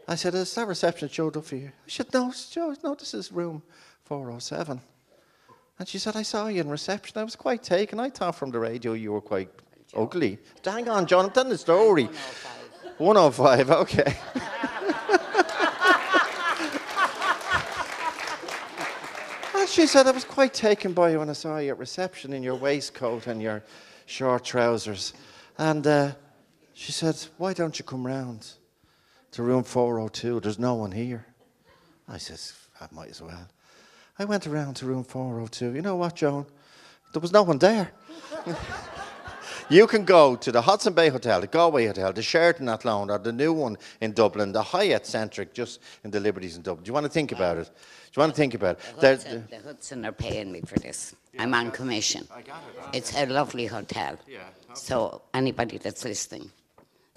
[0.07, 2.76] I said, "Is that reception Joe Duffy here?" I said, "No, it's Joe.
[2.85, 3.62] No, this is room
[4.04, 4.83] 407."
[5.78, 7.18] And she said, "I saw you in reception.
[7.18, 7.98] I was quite taken.
[7.98, 9.50] I thought from the radio you were quite
[9.94, 11.26] ugly." Hang on, John.
[11.26, 12.08] I'm telling the story.
[12.98, 13.70] 105.
[13.70, 14.16] Okay.
[19.56, 22.34] And she said, I was quite taken by you when I saw you at reception
[22.34, 23.62] in your waistcoat and your
[24.04, 25.14] short trousers.
[25.56, 26.12] And uh,
[26.74, 28.46] she said, Why don't you come round
[29.34, 30.38] to room 402.
[30.40, 31.26] There's no one here.
[32.06, 33.48] I says, I might as well.
[34.18, 35.74] I went around to room 402.
[35.74, 36.46] You know what, Joan?
[37.12, 37.90] There was no one there.
[39.68, 43.18] you can go to the Hodson Bay Hotel, the Galway Hotel, the Sheraton Athlone, or
[43.18, 46.85] the new one in Dublin, the Hyatt Centric, just in the Liberties in Dublin.
[46.85, 47.66] Do you want to think about it?
[47.66, 47.72] Do
[48.16, 48.94] you want to think about it?
[48.96, 51.14] The There- Hodson, the Hodson are paying me for this.
[51.38, 52.29] I'm on commission.
[52.33, 52.96] I got it.
[52.96, 54.16] It's a lovely hotel.
[54.29, 54.38] Yeah.
[54.74, 56.50] So anybody that's listening,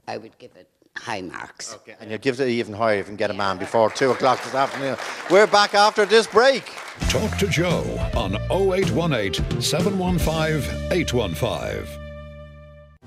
[0.07, 1.77] I would give it high marks.
[1.99, 4.43] And you give it even higher if you can get a man before 2 o'clock
[4.43, 4.97] this afternoon.
[5.29, 6.63] We're back after this break.
[7.09, 7.83] Talk to Joe
[8.15, 11.87] on 0818 715 815.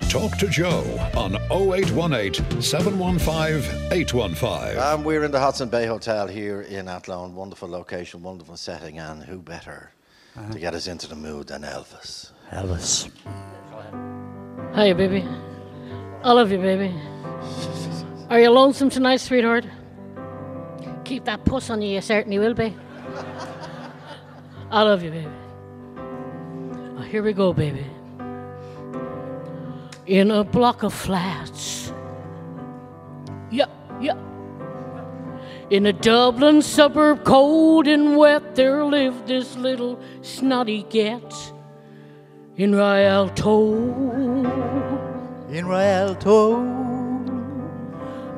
[0.09, 0.85] Talk to Joe
[1.17, 4.79] on 0818 715 815.
[4.79, 7.35] Um, we're in the Hodson Bay Hotel here in Athlone.
[7.35, 9.93] Wonderful location, wonderful setting, and who better
[10.53, 12.33] to get us into the mood than Elvis?
[12.51, 13.11] Elvis.
[14.75, 15.27] Hiya, baby.
[16.23, 16.95] I love you, baby.
[18.31, 19.67] Are you lonesome tonight, sweetheart?
[21.05, 22.75] Keep that puss on you, you certainly will be.
[24.71, 25.29] I love you, baby.
[26.97, 27.85] Oh, here we go, baby.
[30.07, 31.93] In a block of flats.
[33.51, 33.67] Yeah,
[34.01, 34.17] yeah.
[35.71, 41.53] In a Dublin suburb, cold and wet, there lived this little snotty get
[42.57, 43.75] in Rialto.
[45.49, 46.80] In Rialto.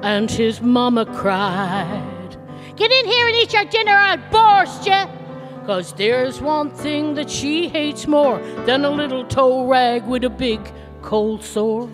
[0.03, 2.37] And his mama cried,
[2.77, 5.05] Get in here and eat your dinner, I'll burst you.
[5.67, 10.31] Cause there's one thing that she hates more than a little toe rag with a
[10.31, 10.61] big
[11.03, 11.89] cold sore.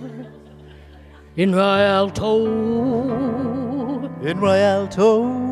[1.36, 2.46] In Rialto.
[4.22, 5.48] In Rialto.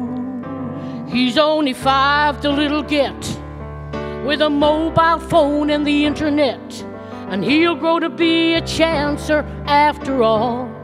[1.08, 3.38] He's only five, the little get
[4.26, 6.84] with a mobile phone and the internet.
[7.28, 10.75] And he'll grow to be a chancer after all.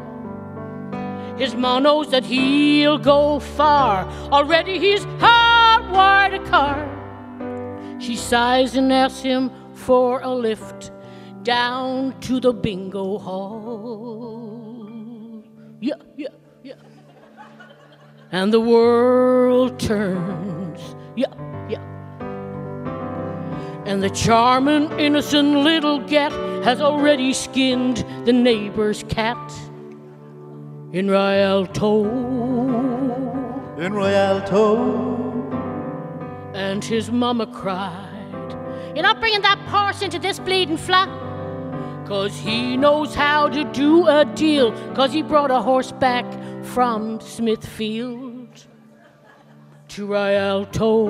[1.37, 4.05] His ma knows that he'll go far.
[4.31, 6.89] Already he's hardwired a car.
[7.99, 10.91] She sighs and asks him for a lift
[11.43, 14.43] down to the bingo hall.
[15.81, 16.29] Yeah, yeah,
[16.63, 16.75] yeah.
[18.31, 20.81] And the world turns.
[21.17, 21.35] Yeah,
[21.69, 21.83] yeah.
[23.85, 29.39] And the charming, innocent little get has already skinned the neighbor's cat
[30.93, 32.05] in Rialto.
[33.79, 35.33] In Rialto.
[36.55, 38.53] And his mama cried,
[38.95, 41.09] You're not bringing that horse into this bleeding flat.
[42.07, 44.73] Cause he knows how to do a deal.
[44.95, 46.27] Cause he brought a horse back
[46.63, 48.67] from Smithfield
[49.89, 51.07] to Rialto.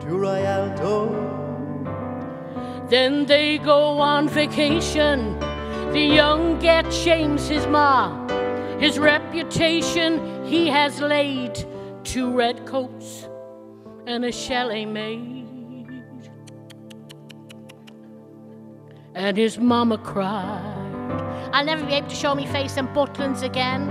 [0.00, 1.24] To Rialto.
[2.88, 5.36] Then they go on vacation.
[5.96, 8.28] The young get shames his ma.
[8.78, 11.56] His reputation he has laid.
[12.04, 13.30] Two red coats
[14.06, 15.48] and a chalet maid.
[19.14, 23.88] And his mama cried, I'll never be able to show me face in Butlins again.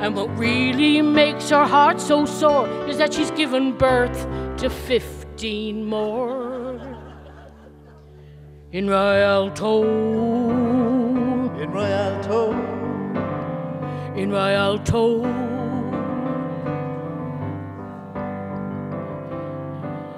[0.00, 5.84] And what really makes her heart so sore is that she's given birth to 15
[5.84, 6.80] more.
[8.72, 10.85] In Rialto.
[11.58, 12.52] In Rialto.
[14.14, 15.24] In Rialto.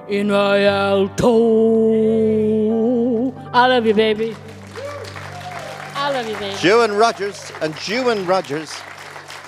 [0.09, 1.29] In Rialto.
[3.53, 4.35] I love you, baby.
[5.94, 6.57] I love you, baby.
[6.59, 8.74] June Rogers, and June Rogers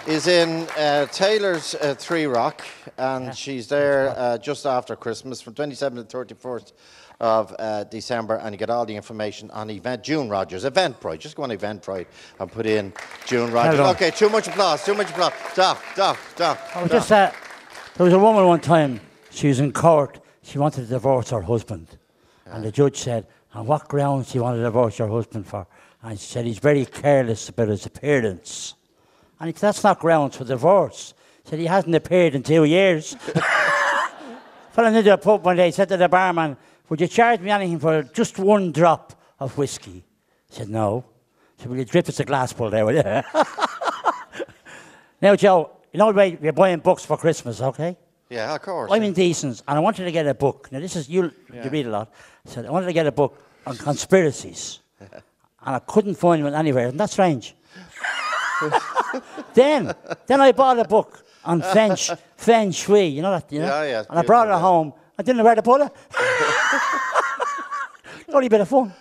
[0.06, 2.62] is in uh, Taylor's uh, Three Rock,
[2.98, 6.72] and she's there uh, just after Christmas from 27th to 31st
[7.20, 11.18] of uh, December, and you get all the information on event June Rogers, Eventbrite.
[11.18, 12.06] Just go on Eventbrite
[12.38, 12.92] and put in
[13.26, 13.80] June Rogers.
[13.80, 15.32] Okay, too much applause, too much applause.
[15.54, 16.58] Doc, Doc, Doc.
[16.74, 17.30] I was just uh,
[17.96, 19.00] there was a woman one time.
[19.30, 20.18] She was in court.
[20.42, 21.86] She wanted to divorce her husband,
[22.46, 25.66] and the judge said, "On what grounds do you want to divorce your husband for?"
[26.02, 28.74] And she said, "He's very careless about his appearance."
[29.38, 31.12] And he said, "That's not grounds for divorce."
[31.44, 33.14] He said, "He hasn't appeared in two years."
[34.72, 35.70] Fell into a pub one day.
[35.72, 36.56] Said to the barman,
[36.90, 40.04] "Would you charge me anything for just one drop of whiskey?"
[40.50, 41.04] He said, "No."
[41.56, 43.02] He said, "Will you drip us a glassful there, will you?"
[45.22, 47.96] now, Joe, you know you're buying books for Christmas, okay?
[48.28, 48.90] Yeah, of course.
[48.92, 50.68] I'm in Decent, and I wanted to get a book.
[50.70, 51.64] Now, this is, you, Yeah.
[51.64, 52.12] you read a lot.
[52.44, 55.10] So I wanted to get a book on conspiracies, and
[55.62, 56.86] I couldn't find one anywhere.
[56.86, 57.56] Isn't that strange?
[59.54, 59.92] then,
[60.26, 61.96] then I bought a book on Feng,
[62.36, 63.66] feng Shui, you know that, you know?
[63.66, 64.60] Yeah, yeah, And I brought it yeah.
[64.60, 64.92] home.
[65.20, 65.92] I didn't know where to put it.
[68.32, 68.94] Only a bit of fun.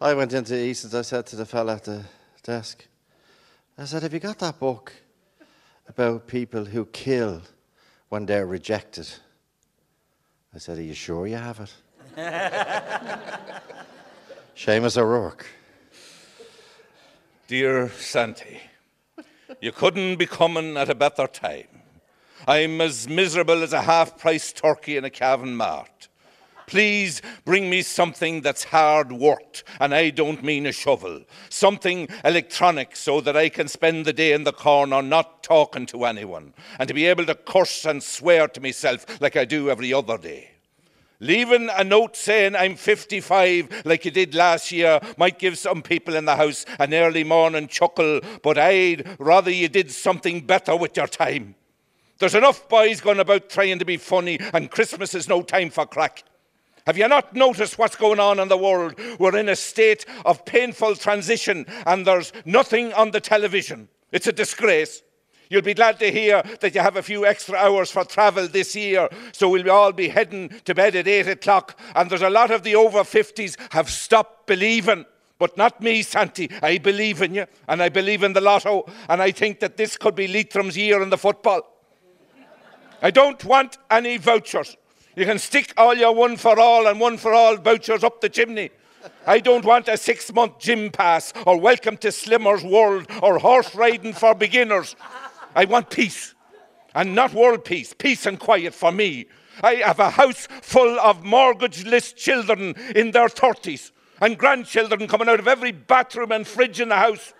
[0.00, 2.04] I went into Eason's, I said to the fella at the
[2.42, 2.86] desk,
[3.76, 4.94] I said, Have you got that book
[5.86, 7.42] about people who kill
[8.08, 9.06] when they're rejected?
[10.54, 11.74] I said, Are you sure you have it?
[14.56, 15.44] Seamus O'Rourke.
[17.46, 18.62] Dear Santi,
[19.60, 21.75] you couldn't be coming at a better time.
[22.48, 26.08] I'm as miserable as a half price turkey in a Cavan mart.
[26.68, 31.22] Please bring me something that's hard worked, and I don't mean a shovel.
[31.48, 36.04] Something electronic so that I can spend the day in the corner not talking to
[36.04, 39.92] anyone, and to be able to curse and swear to myself like I do every
[39.92, 40.50] other day.
[41.18, 46.14] Leaving a note saying I'm 55 like you did last year might give some people
[46.14, 50.96] in the house an early morning chuckle, but I'd rather you did something better with
[50.96, 51.56] your time.
[52.18, 55.86] There's enough boys going about trying to be funny, and Christmas is no time for
[55.86, 56.24] crack.
[56.86, 58.94] Have you not noticed what's going on in the world?
[59.18, 63.88] We're in a state of painful transition, and there's nothing on the television.
[64.12, 65.02] It's a disgrace.
[65.50, 68.74] You'll be glad to hear that you have a few extra hours for travel this
[68.74, 71.78] year, so we'll all be heading to bed at 8 o'clock.
[71.94, 75.04] And there's a lot of the over 50s have stopped believing.
[75.38, 76.50] But not me, Santi.
[76.62, 79.98] I believe in you, and I believe in the lotto, and I think that this
[79.98, 81.75] could be Leitrim's year in the football.
[83.02, 84.76] I don't want any vouchers.
[85.16, 88.28] You can stick all your one for all and one for all vouchers up the
[88.28, 88.70] chimney.
[89.26, 93.74] I don't want a six month gym pass or welcome to Slimmer's World or horse
[93.74, 94.96] riding for beginners.
[95.54, 96.34] I want peace
[96.94, 99.26] and not world peace, peace and quiet for me.
[99.62, 105.40] I have a house full of mortgageless children in their 30s and grandchildren coming out
[105.40, 107.34] of every bathroom and fridge in the house.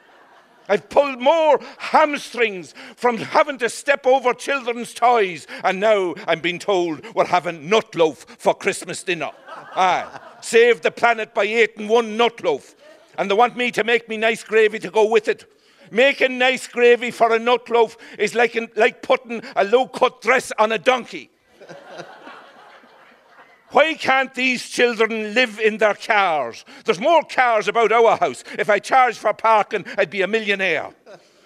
[0.68, 6.58] I've pulled more hamstrings from having to step over children's toys, and now I'm being
[6.58, 9.30] told we're having nut loaf for Christmas dinner.
[9.74, 12.74] Aye, save the planet by eating one nut loaf.
[13.18, 15.50] And they want me to make me nice gravy to go with it.
[15.90, 20.52] Making nice gravy for a nut loaf is like, like putting a low cut dress
[20.58, 21.30] on a donkey.
[23.76, 26.64] Why can't these children live in their cars?
[26.86, 28.42] There's more cars about our house.
[28.58, 30.94] If I charged for parking, I'd be a millionaire.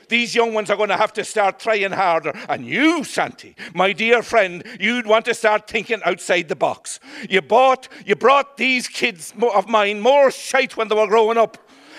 [0.09, 2.33] These young ones are going to have to start trying harder.
[2.49, 7.01] And you, Santi, my dear friend, you'd want to start thinking outside the box.
[7.29, 11.59] You bought, you brought these kids of mine more shite when they were growing up,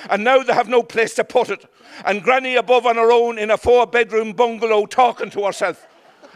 [0.09, 1.65] and now they have no place to put it.
[2.05, 5.85] And Granny above on her own in a four-bedroom bungalow talking to herself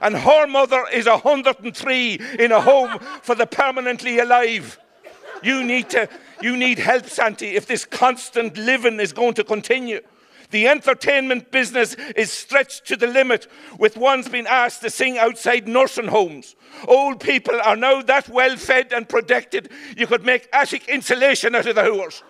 [0.01, 4.79] and her mother is 103 in a home for the permanently alive.
[5.43, 6.09] You need to,
[6.41, 10.01] you need help, Santi, if this constant living is going to continue.
[10.51, 15.67] The entertainment business is stretched to the limit, with ones being asked to sing outside
[15.67, 16.55] nursing homes.
[16.87, 21.65] Old people are now that well fed and protected, you could make attic insulation out
[21.65, 22.23] of the hours.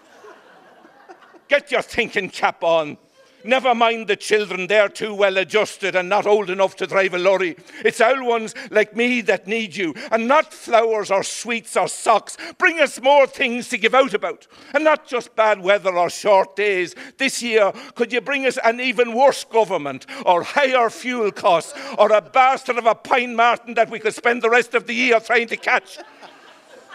[1.48, 2.98] Get your thinking cap on.
[3.46, 7.20] Never mind the children, they're too well adjusted and not old enough to drive a
[7.20, 7.56] lorry.
[7.84, 12.38] It's old ones like me that need you, and not flowers or sweets or socks.
[12.58, 16.56] Bring us more things to give out about, and not just bad weather or short
[16.56, 16.96] days.
[17.18, 22.12] This year, could you bring us an even worse government, or higher fuel costs, or
[22.12, 25.20] a bastard of a pine marten that we could spend the rest of the year
[25.20, 26.00] trying to catch?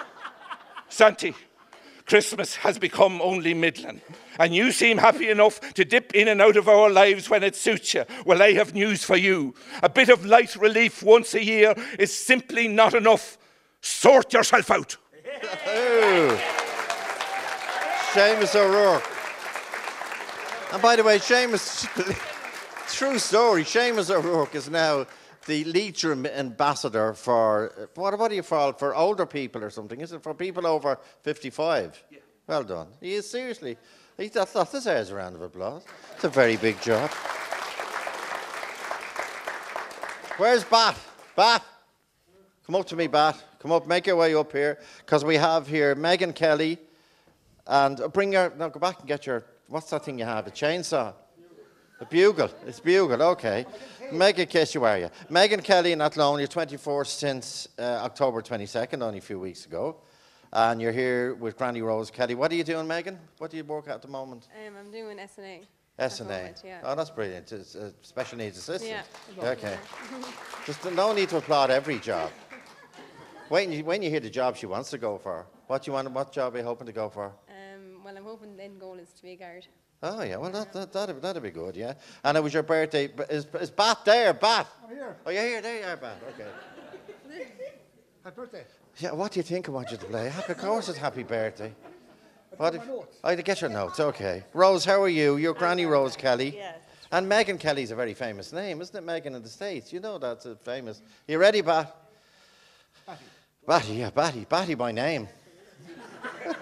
[0.89, 1.33] Santi,
[2.11, 4.01] Christmas has become only middling.
[4.41, 7.55] and you seem happy enough to dip in and out of our lives when it
[7.55, 8.05] suits you.
[8.27, 9.55] Well, I have news for you.
[9.81, 13.39] A bit of light relief once a year is simply not enough.
[13.81, 14.97] Sort yourself out.
[18.13, 19.09] Seamus O'Rourke.
[20.73, 21.87] And by the way, Seamus,
[22.93, 25.07] true story, Seamus O'Rourke is now
[25.51, 30.01] the Leitrim ambassador for, what, what do you call for older people or something?
[30.01, 32.05] Is it for people over 55?
[32.09, 32.19] Yeah.
[32.47, 32.87] Well done.
[33.01, 33.77] He is seriously.
[34.17, 35.83] He, that, that deserves a round of applause.
[36.15, 37.11] It's a very big job.
[40.37, 40.97] Where's Bat?
[41.35, 41.65] Bat?
[42.65, 43.43] Come up to me, Bat.
[43.59, 46.79] Come up, make your way up here, because we have here Megan Kelly,
[47.67, 50.47] and uh, bring your, Now go back and get your, what's that thing you have,
[50.47, 51.13] a chainsaw?
[52.01, 52.51] A bugle.
[52.67, 53.67] It's bugle, okay.
[54.11, 55.11] Megan Keshuaria.
[55.29, 59.97] Megan Kelly in Athlone, you're 24 since uh, October 22nd, only a few weeks ago.
[60.51, 62.35] And you're here with Granny Rose Kelly.
[62.35, 63.19] What are you doing, Megan?
[63.37, 64.49] What do you work at at the moment?
[64.67, 65.67] Um, I'm doing SNA.
[65.99, 66.65] SNA.
[66.65, 66.81] Yeah.
[66.85, 67.53] Oh, that's brilliant.
[67.53, 69.05] It's a special needs assistant.
[69.39, 69.51] Yeah.
[69.51, 69.77] Okay.
[70.67, 72.31] Just no need to applaud every job.
[73.51, 76.11] When you, when you hear the job she wants to go for, what you want?
[76.11, 77.27] What job are you hoping to go for?
[77.27, 79.67] Um, well, I'm hoping the end goal is to be a guard.
[80.03, 81.95] Oh yeah, well that that that'd, that'd be good, yeah.
[82.25, 83.07] And it was your birthday.
[83.07, 84.33] but Is is Bat there?
[84.33, 84.67] Bat.
[84.85, 85.17] I'm here.
[85.27, 85.61] Oh, you're here.
[85.61, 86.23] There you are, Bat.
[86.35, 86.49] Okay.
[88.25, 88.65] Happy birthday.
[88.99, 89.13] Yeah.
[89.13, 90.29] What do you think I want you to play?
[90.31, 91.73] Happy, of course, it's happy birthday.
[92.57, 92.83] What if.
[93.25, 94.01] I had to get your notes.
[94.01, 94.45] Okay.
[94.53, 95.37] Rose, how are you?
[95.37, 96.55] You're Granny Rose Kelly.
[96.57, 96.79] Yes.
[97.13, 99.03] And Megan Kelly's a very famous name, isn't it?
[99.03, 99.93] Megan in the States.
[99.93, 101.03] You know that's a famous.
[101.27, 101.97] You ready, Bat?
[103.67, 104.47] Batty, yeah, Batty.
[104.49, 105.29] Batty by name.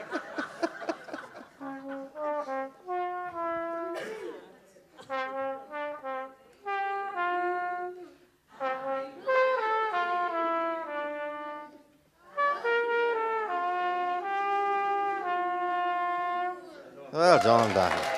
[17.44, 18.08] Well done, Batty.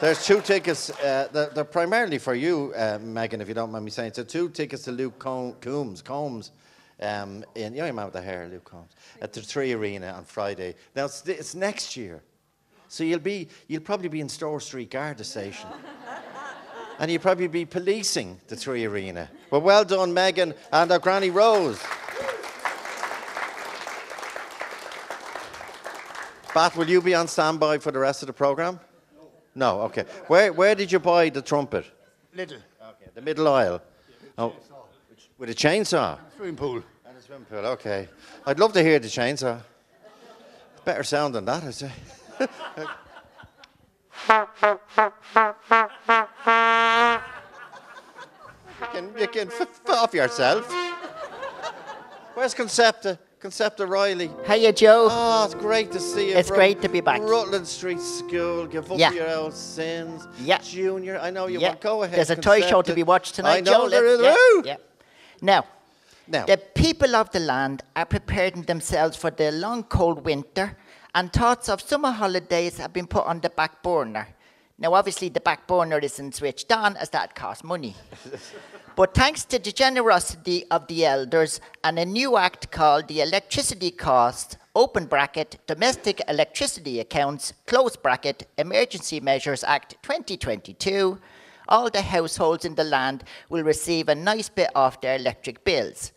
[0.00, 0.88] There's two tickets.
[0.88, 4.12] Uh, they're, they're primarily for you, uh, Megan, if you don't mind me saying.
[4.14, 6.52] So two tickets to Luke Com- Coombs, Combs,
[7.00, 10.24] um, in you know your man with the hair, Luke Combs, at the 3Arena on
[10.24, 10.74] Friday.
[10.96, 12.22] Now it's, it's next year,
[12.88, 15.68] so you'll be you'll probably be in Store Street Garda Station,
[16.98, 19.28] and you'll probably be policing the 3Arena.
[19.50, 21.78] Well, well done, Megan and our Granny Rose.
[26.54, 28.78] Bat, will you be on standby for the rest of the program?
[29.56, 30.04] No, okay.
[30.28, 31.84] Where, where did you buy the trumpet?
[32.32, 32.58] Little.
[32.58, 33.82] Okay, the middle aisle.
[34.38, 34.52] Oh,
[35.36, 36.16] with a chainsaw?
[36.36, 36.82] Swimming pool.
[37.06, 38.08] And a swimming pool, okay.
[38.46, 39.60] I'd love to hear the chainsaw.
[40.84, 41.90] Better sound than that, I'd say.
[42.40, 42.46] you
[48.92, 50.72] can, you can f- f- off yourself.
[52.34, 53.18] Where's Concepta?
[53.44, 54.30] Concepta Riley.
[54.46, 55.08] Hiya, Joe.
[55.10, 56.34] Oh, it's great to see you.
[56.36, 57.20] It's great to be back.
[57.20, 58.66] Rutland Street School.
[58.66, 59.12] Give up Yeah.
[59.12, 60.26] your old sins.
[60.40, 60.56] Yeah.
[60.62, 61.68] Junior, I know you Yeah.
[61.68, 61.82] want.
[61.82, 62.16] Go ahead.
[62.16, 63.88] There's a toy show to be watched tonight, I know Joe.
[63.90, 64.20] there is.
[64.22, 64.76] Yeah, yeah.
[65.42, 65.66] Now,
[66.26, 66.46] Now.
[66.46, 70.78] the people of the land are preparing themselves for the long, cold winter,
[71.14, 74.28] and thoughts of summer holidays have been put on the back burner.
[74.78, 77.94] Now, obviously, the back burner isn't switched on, as that costs money.
[78.96, 83.92] but thanks to the generosity of the elders and a new act called the Electricity
[83.92, 91.18] Cost, open bracket, Domestic Electricity Accounts, close bracket, Emergency Measures Act 2022,
[91.68, 96.12] all the households in the land will receive a nice bit off their electric bills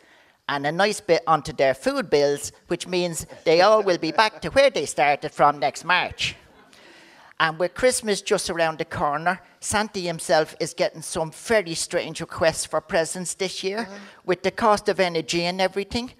[0.49, 4.41] and a nice bit onto their food bills, which means they all will be back
[4.41, 6.35] to where they started from next March.
[7.39, 12.65] And with Christmas just around the corner, Santa himself is getting some very strange requests
[12.65, 13.87] for presents this year.
[14.25, 16.13] With the cost of energy and everything,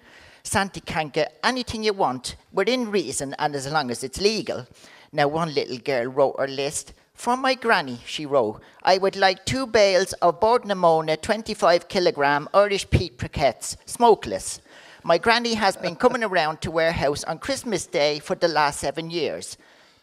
[0.44, 4.66] Santa can get anything you want within reason and as long as it's legal.
[5.12, 6.94] Now, one little girl wrote her list.
[7.14, 11.88] From my granny, she wrote, I would like two bales of Bord na Móna 25
[11.88, 14.60] kilogram Irish peat briquettes, smokeless.
[15.02, 19.10] My granny has been coming around to warehouse on Christmas Day for the last seven
[19.10, 19.56] years.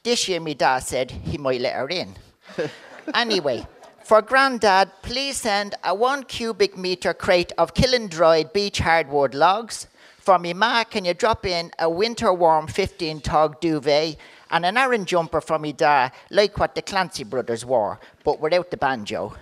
[0.06, 2.14] This year, my dad said he might let her in.
[3.16, 3.66] anyway,
[4.04, 9.88] for Grandad, please send a one cubic meter crate of kiln dried beech hardwood logs.
[10.20, 14.18] For me ma, can you drop in a winter warm 15 tog duvet
[14.52, 18.70] and an Aran jumper for me da, like what the Clancy brothers wore, but without
[18.70, 19.36] the banjo.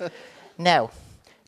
[0.58, 0.90] now,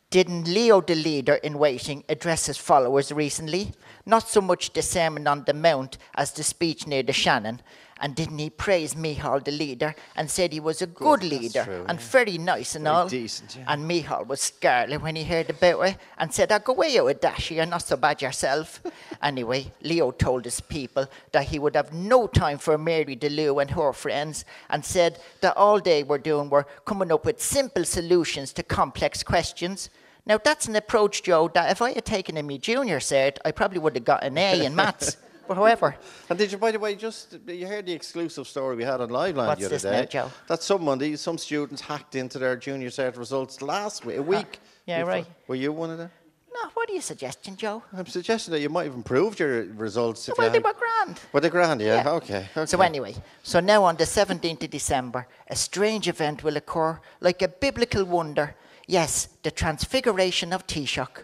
[0.09, 3.71] didn't Leo the leader in waiting address his followers recently?
[4.07, 7.61] Not so much the sermon on the mount as the speech near the Shannon.
[8.03, 11.63] And didn't he praise Micheál the leader and said he was a good, that's leader
[11.63, 12.05] true, and yeah.
[12.05, 13.07] very nice and Very all?
[13.07, 13.63] decent, yeah.
[13.65, 17.21] And Micheál was scarlet when he heard about it and said, I'll go away with
[17.21, 18.81] Dashi, you're not so bad yourself.
[19.23, 23.71] anyway, Leo told his people that he would have no time for Mary DeLue and
[23.71, 28.51] her friends and said that all they were doing were coming up with simple solutions
[28.51, 29.89] to complex questions.
[30.25, 33.51] Now, that's an approach, Joe, that if I had taken a me junior cert, I
[33.51, 35.15] probably would have got an A in maths.
[35.47, 35.95] But however,
[36.29, 39.09] And did you, by the way, just you heard the exclusive story we had on
[39.09, 39.91] Liveline What's the other this day?
[39.91, 40.31] now, Joe?
[40.47, 44.59] That someone, some students hacked into their junior cert results last week, a week.
[44.85, 45.25] yeah, before- right.
[45.47, 46.11] Were you one of them?
[46.53, 47.81] no, what are you suggesting, Joe?
[47.91, 50.29] I'm suggesting that you might have improved your results.
[50.29, 51.19] If Well, you they were grand.
[51.33, 51.81] Were they grand?
[51.81, 52.03] Yeah.
[52.03, 52.11] Yeah.
[52.11, 52.47] Okay.
[52.65, 57.41] So anyway, so now on the 17th of December, a strange event will occur, like
[57.41, 58.55] a biblical wonder.
[58.87, 61.23] Yes, the transfiguration of Taoiseach.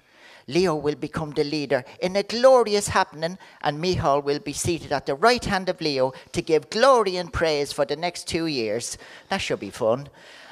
[0.50, 5.06] Leo will become the leader in a glorious happening, and Micheál will be seated at
[5.06, 8.98] the right hand of Leo to give glory and praise for the next two years.
[9.30, 10.10] That should be fun.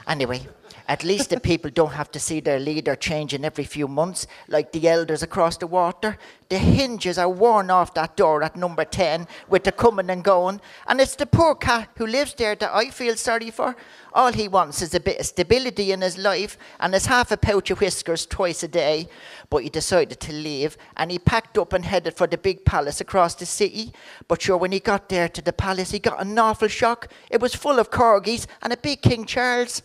[0.08, 0.42] Anyway,
[0.88, 4.72] at least the people don't have to see their leader changing every few months, like
[4.72, 6.18] the elders across the water.
[6.50, 10.62] The hinges are worn off that door at number 10 with the coming and going,
[10.88, 13.76] and it's the poor cat who lives there that I feel sorry for.
[14.14, 17.38] All he wants is a bit of stability in his life and has half a
[17.38, 19.10] pouch of whiskers twice a day.
[19.50, 23.02] But he decided to leave and he packed up and headed for the big palace
[23.02, 23.92] across the city.
[24.28, 27.12] But sure, when he got there to the palace, he got an awful shock.
[27.30, 29.84] It was full of corgis and a big King Charles.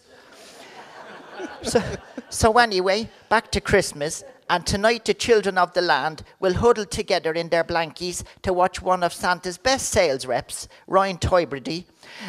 [1.62, 1.82] So,
[2.30, 4.24] so anyway, back to Christmas.
[4.50, 8.82] And tonight, the children of the land will huddle together in their blankies to watch
[8.82, 11.86] one of Santa's best sales reps, Ryan Toybrady,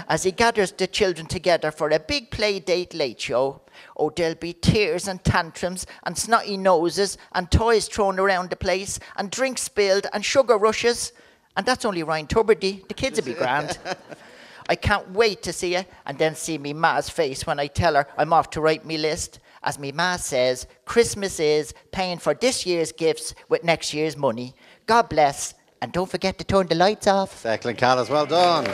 [0.07, 3.59] as he gathers the children together for a big play date late show.
[3.97, 8.99] Oh, there'll be tears and tantrums and snotty noses and toys thrown around the place
[9.17, 11.11] and drinks spilled and sugar rushes.
[11.57, 12.87] And that's only Ryan Tubridy.
[12.87, 13.77] The kids will be grand.
[14.69, 17.95] I can't wait to see it and then see me ma's face when I tell
[17.95, 19.39] her I'm off to write me list.
[19.63, 24.53] As me ma says, Christmas is paying for this year's gifts with next year's money.
[24.85, 27.43] God bless, and don't forget to turn the lights off.
[27.43, 28.65] Declan Callis, well done.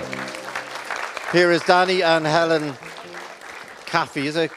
[1.31, 2.73] Here is Danny and Helen
[3.85, 4.51] Caffey, is it?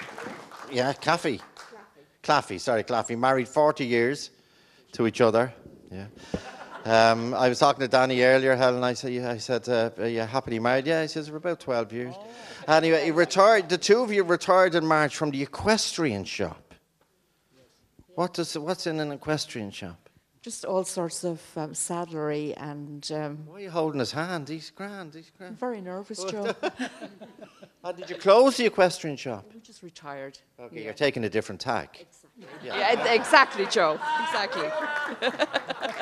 [0.70, 1.40] Yeah, Caffey.
[2.22, 3.18] Claffey, sorry, Claffey.
[3.18, 4.30] Married 40 years
[4.92, 5.52] to each other.
[5.90, 6.06] Yeah.
[6.84, 8.82] Um, I was talking to Danny earlier, Helen.
[8.82, 10.86] I said, I said, uh, are you happily married?
[10.86, 12.14] Yeah, he says, for about 12 years.
[12.66, 13.68] Anyway, he retired.
[13.68, 16.74] The two of you retired in March from the equestrian shop.
[18.14, 20.08] What does, what's in an equestrian shop?
[20.42, 23.08] Just all sorts of um, saddlery and.
[23.12, 24.48] Um, Why are you holding his hand?
[24.48, 25.14] He's grand.
[25.14, 25.52] He's grand.
[25.52, 26.52] I'm very nervous, Joe.
[27.84, 29.48] How did you close the equestrian shop?
[29.54, 30.38] we just retired.
[30.58, 30.82] Okay, Yeah.
[30.86, 32.04] you're taking a different tack.
[32.64, 34.00] Yeah, e- exactly, Joe.
[34.24, 34.68] Exactly.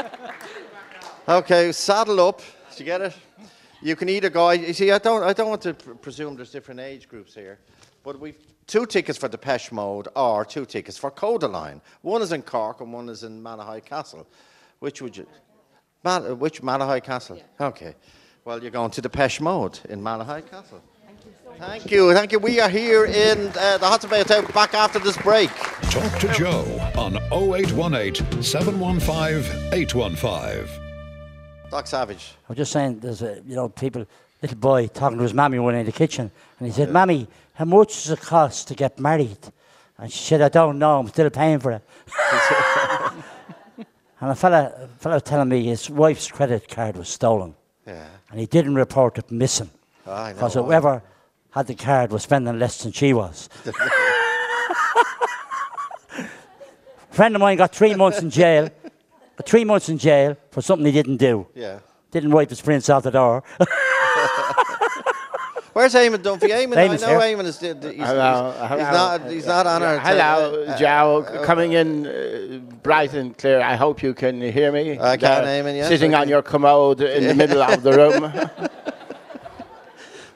[1.30, 2.42] Okay, saddle up.
[2.70, 3.14] Did you get it?
[3.80, 4.50] You can either go.
[4.50, 5.22] You see, I don't.
[5.22, 7.60] I don't want to pr- presume there's different age groups here,
[8.02, 8.34] but we've
[8.66, 11.82] two tickets for Depeche Mode or two tickets for Kodaline.
[12.02, 14.26] One is in Cork and one is in Malahide Castle.
[14.80, 15.24] Which would you?
[16.02, 17.40] Mal- uh, which Malahide Castle?
[17.60, 17.94] Okay.
[18.44, 20.82] Well, you're going to Depeche Mode in Malahide Castle.
[21.58, 22.40] Thank you, thank you.
[22.40, 24.42] We are here in uh, the Hodson Bay Hotel.
[24.48, 25.50] Back after this break.
[25.90, 26.64] Talk to Joe
[26.96, 30.89] on 0818 715 815.
[31.70, 32.34] Doc Savage.
[32.48, 34.06] I was just saying, there's a, you know, people,
[34.42, 37.64] little boy talking to his mammy one in the kitchen, and he said, Mammy, how
[37.64, 39.38] much does it cost to get married?
[39.98, 41.82] And she said, I don't know, I'm still paying for it.
[44.20, 47.54] and a fella, a fella was telling me his wife's credit card was stolen,
[47.86, 48.06] Yeah.
[48.30, 49.70] and he didn't report it missing.
[50.04, 51.02] Because whoever
[51.50, 53.48] had the card was spending less than she was.
[53.66, 53.72] a
[57.10, 58.70] friend of mine got three months in jail.
[59.40, 61.46] Got three months in jail for something he didn't do.
[61.54, 61.78] Yeah.
[62.10, 63.42] Didn't wipe his prints out the door.
[65.72, 66.50] Where's Eamon Dunphy?
[66.50, 67.36] Eamon, I Eamon's know here.
[67.38, 67.58] Eamon is.
[67.58, 69.30] He's, he's, Hello, he's, not.
[69.30, 69.98] He's not on our.
[69.98, 71.24] Hello, uh, Joe.
[71.26, 73.62] uh, coming in uh, bright and clear.
[73.62, 75.00] I hope you can hear me.
[75.00, 78.68] I can, Uh, Eamon, yes, Sitting on your commode in the middle of the room.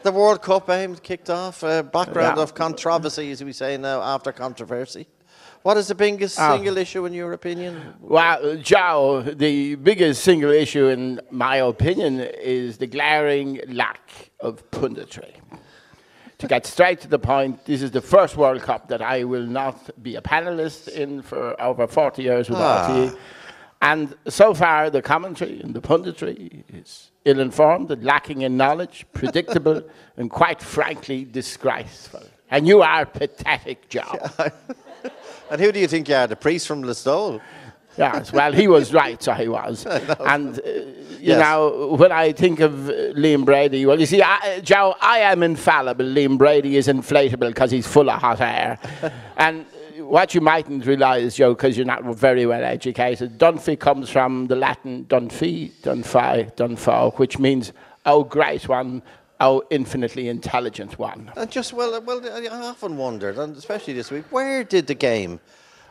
[0.03, 1.65] The World Cup aim kicked off.
[1.65, 2.43] Uh, background Yeah.
[2.43, 5.07] of controversy, as we say now, after controversy.
[5.65, 6.55] What is the biggest Ah.
[6.55, 7.95] single issue in your opinion?
[8.01, 15.33] Well, Joe, the biggest single issue, in my opinion, is the glaring lack of punditry.
[16.37, 19.47] To get straight to the point, this is the first World Cup that I will
[19.47, 22.87] not be a panelist in for over 40 years with Ah.
[22.87, 23.17] RTE.
[23.81, 29.07] And so far, the commentary and the punditry is ill informed and lacking in knowledge,
[29.13, 29.83] predictable,
[30.17, 32.23] and quite frankly, disgraceful.
[32.51, 34.19] And you are pathetic, Joe.
[35.51, 36.27] And who do you think you are?
[36.27, 37.41] The priest from Listowel?
[37.99, 39.87] Yes, well, he was right, so he was.
[40.21, 41.41] And, uh, you Yes.
[41.41, 45.43] know, when I think of uh, Liam Brady, well, you see, I, Joe, I am
[45.43, 46.05] infallible.
[46.05, 48.79] Liam Brady is inflatable because he's full of hot air.
[49.37, 49.74] and uh,
[50.09, 54.57] what you mightn't realise, Joe, because you're not very well educated, Dunphy comes from the
[54.57, 57.73] Latin Dunphy, Dunphy, Dunfo, which means,
[58.07, 59.03] oh, great one,
[59.41, 61.31] oh, infinitely intelligent one.
[61.37, 65.41] And just well, well, I often wondered, and especially this week, where did the game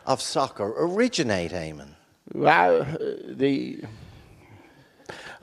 [0.06, 1.88] of soccer originate, Eamon?
[2.32, 2.96] Well, uh,
[3.26, 3.80] the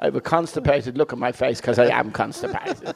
[0.02, 2.96] I have a constipated look on my face because I am constipated.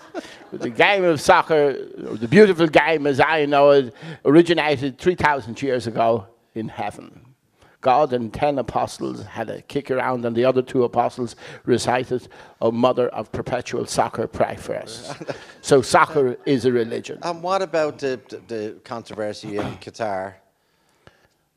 [0.51, 3.93] But the game of soccer, the beautiful game as I know it,
[4.25, 6.25] originated 3,000 years ago
[6.55, 7.35] in heaven.
[7.81, 11.35] God and ten apostles had a kick around, and the other two apostles
[11.65, 12.27] recited,
[12.59, 15.15] O Mother of Perpetual Soccer, pray for us.
[15.61, 17.19] so soccer is a religion.
[17.21, 20.33] And what about the, the controversy in Qatar?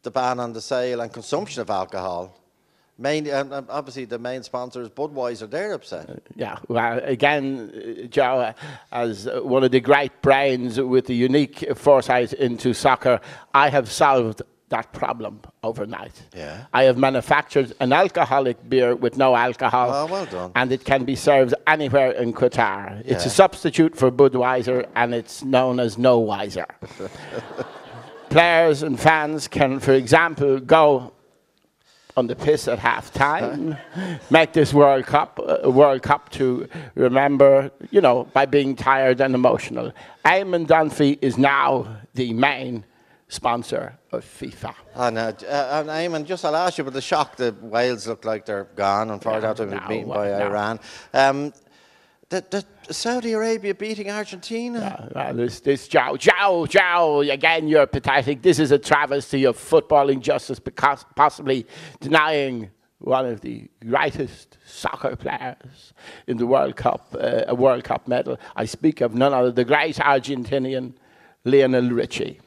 [0.03, 2.39] The ban on the sale and consumption of alcohol.
[3.01, 5.49] Main, and and obviously, the main sponsor is Budweiser.
[5.49, 6.21] They're upset.
[6.35, 8.53] Yeah, well, again, uh, Joe, uh,
[8.91, 13.21] as uh, one of the great brains with the unique foresight into soccer,
[13.55, 16.23] I have solved that problem overnight.
[16.35, 16.67] Yeah.
[16.73, 19.91] I have manufactured an alcoholic beer with no alcohol.
[19.93, 20.53] Oh, well done.
[20.55, 23.05] And it can be served anywhere in Qatar.
[23.05, 23.15] Yeah.
[23.15, 26.67] It's a substitute for Budweiser and it's known as No Wiser.
[28.29, 31.13] Players and fans can, for example, go
[32.19, 33.77] on the piss at half time,
[34.31, 39.35] make this World Cup uh, World Cup to remember, you know, by being tired and
[39.35, 39.93] emotional.
[40.25, 42.85] Eamon Dunphy is now the main
[43.29, 44.75] sponsor of FIFA.
[44.95, 48.25] And, uh, uh, and Eamon, just I'll ask you, but the shock that Wales look
[48.25, 50.47] like they're gone, unfortunately, after being no, beaten by no.
[50.47, 50.81] Iran.
[51.15, 51.53] Um,
[52.31, 55.11] the, the Saudi Arabia beating Argentina.
[55.15, 58.43] Well, this, this Joe, Joe, Joe, again, you're pathetic.
[58.43, 61.67] This is a travesty of football injustice because possibly
[62.01, 65.95] denying one of the greatest soccer players
[66.27, 68.39] in the World Cup, uh, a World Cup medal.
[68.57, 70.95] I speak of none other, than the great Argentinian
[71.45, 72.41] Lionel Richie.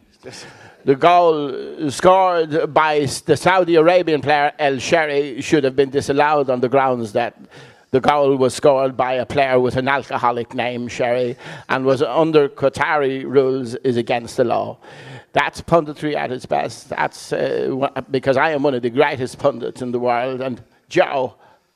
[0.84, 6.60] The goal scored by the Saudi Arabian player El Sherry should have been disallowed on
[6.60, 7.38] the grounds that
[7.92, 11.38] the goal was scored by a player with an alcoholic name, Sherry,
[11.68, 14.78] and was under Qatari rules is against the law.
[15.34, 16.90] That's punditry at its best.
[16.90, 21.36] That's uh, because I am one of the greatest pundits in the world, and Joe,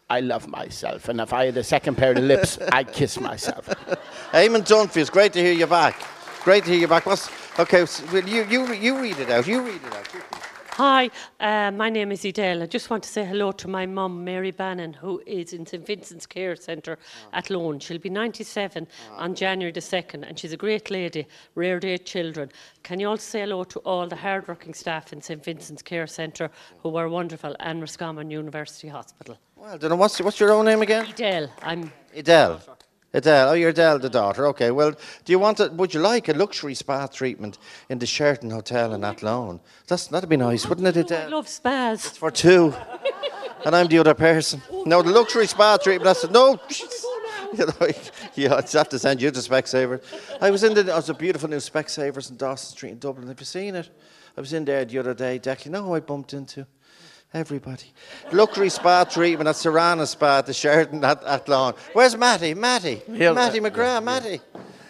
[0.10, 3.68] I love myself, and if I had a second pair of lips, I'd kiss myself.
[4.32, 6.02] Eamon Dunphy, it's great to hear you back.
[6.44, 7.06] Great to hear you back.
[7.06, 9.48] What's, okay, so, you, you, you read it out.
[9.48, 10.45] You read it out.
[10.78, 11.10] Hi,
[11.40, 12.62] uh, my name is Edel.
[12.62, 15.88] I just want to say hello to my mum, Mary Bannon, who is in St
[15.88, 17.00] Vincent's Care Centre
[17.32, 17.80] at Lone.
[17.80, 22.52] She'll be 97 on January the 2nd, and she's a great lady, reared eight children.
[22.84, 26.52] Can you also say hello to all the hard-working staff in St Vincent's Care Centre
[26.80, 29.38] who were wonderful, and Roscommon University Hospital?
[29.56, 31.06] Well, don't know, what's, what's your own name again?
[31.06, 32.60] Edel, I'm Adele.
[33.16, 34.46] Adele, oh, you're Adele, the daughter.
[34.48, 35.72] Okay, well, do you want it?
[35.72, 37.58] Would you like a luxury spa treatment
[37.88, 39.62] in the Sheraton Hotel in Athlone?
[39.88, 41.28] That's that'd be nice, wouldn't it, Adele?
[41.28, 42.10] I love spas.
[42.10, 42.74] For two,
[43.64, 44.62] and I'm the other person.
[44.86, 46.18] No, the luxury spa treatment.
[46.18, 46.60] Said no.
[47.54, 47.88] You know,
[48.36, 50.04] yeah, I'd have to send you to Specsavers.
[50.42, 50.82] I was in the.
[50.82, 53.30] Oh, There's a beautiful new Specsavers in Dawson Street in Dublin.
[53.30, 53.90] Have you seen it?
[54.36, 55.38] I was in there the other day.
[55.38, 56.68] Deck, you know who I bumped into?
[57.34, 57.92] Everybody.
[58.32, 61.74] Luxury spa treatment at Sirana Spa at the Sheraton at, at Lawn.
[61.92, 62.54] Where's Matty?
[62.54, 63.02] Matty.
[63.12, 64.04] Here, Matty uh, McGrath.
[64.04, 64.40] Matty.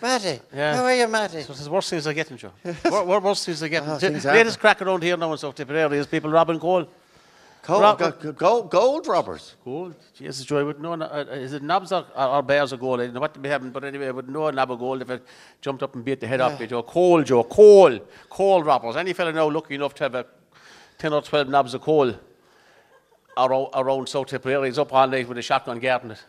[0.01, 0.39] Matty.
[0.53, 0.75] Yeah.
[0.75, 1.41] How are you, Matty?
[1.41, 2.51] So it's the worst things I get, Joe.
[2.85, 3.83] Wor- wor- worst things I get.
[3.87, 6.87] Oh, the things latest crack around here now in South Tipperary is people robbing coal.
[7.63, 9.55] Coal, Rob- go- go- gold robbers.
[9.65, 9.95] Gold.
[10.15, 13.01] Jesus, Joe, I would know, uh, is it knobs or, or, or bears of gold?
[13.01, 15.01] I don't know what they have, but anyway, I would know a knob of gold
[15.01, 15.25] if it
[15.61, 16.83] jumped up and beat the head off you, Joe.
[16.83, 17.97] Coal, Joe, coal.
[18.29, 18.95] Coal robbers.
[18.97, 20.27] Any fella now lucky enough to have a
[20.97, 22.13] 10 or 12 knobs of coal
[23.37, 26.23] around, around South Tipperary is up all night with a shotgun guarding it.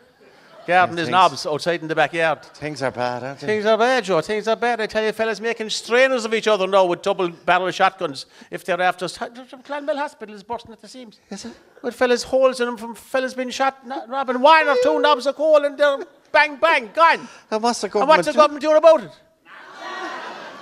[0.65, 2.43] Guarding Yeah, his knobs outside in the backyard.
[2.43, 3.47] Things are bad, aren't they?
[3.47, 4.19] Things are bad, Joe.
[4.19, 4.81] Things are bad.
[4.81, 8.65] I tell you, fellas making strainers of each other now with double barrel shotguns if
[8.65, 9.05] they're after.
[9.05, 9.17] us.
[9.17, 11.21] Clonmel Hospital is bursting at the seams.
[11.29, 11.53] Is it?
[11.81, 13.77] With fellas holes in them from fellas being shot,
[14.09, 15.99] robbing wine or two knobs of coal and they're
[16.33, 17.25] bang, bang, gone.
[17.49, 19.11] And what's the And government what's the do- government doing about it?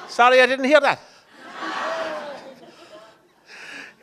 [0.07, 0.99] Sorry, I didn't hear that.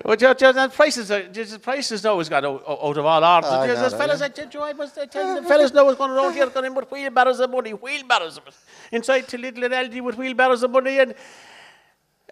[0.04, 3.46] Well, ju- ju- the prices, just prices now has got out, out of all order.
[3.46, 4.26] I There's know there's that, fellas, yeah.
[4.26, 6.46] I tell you, I must I tell you, the fellas now is going around here
[6.48, 8.54] going in with wheelbarrows of money, wheelbarrows of it.
[8.90, 11.14] Inside to Lidl and Aldi with wheelbarrows of money and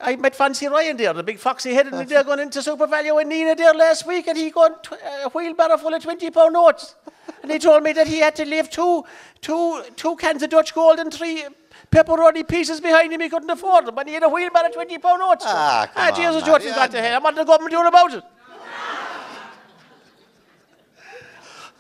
[0.01, 3.29] I met Fancy Ryan there, the big foxy headed me there going into SuperValu and
[3.29, 6.55] Nina there last week and he got tw- uh, a wheelbarrow full of 20 pound
[6.55, 6.95] notes.
[7.43, 9.05] And he told me that he had to leave two,
[9.43, 11.45] two, two cans of Dutch Gold and three
[11.91, 13.21] pepperoni pieces behind him.
[13.21, 13.99] He couldn't afford them.
[13.99, 15.45] And he had a wheelbarrow of 20 pound notes.
[15.47, 16.43] Ah, come ah on, Jesus.
[16.43, 17.21] George has got to hell.
[17.21, 18.25] What the government doing about it?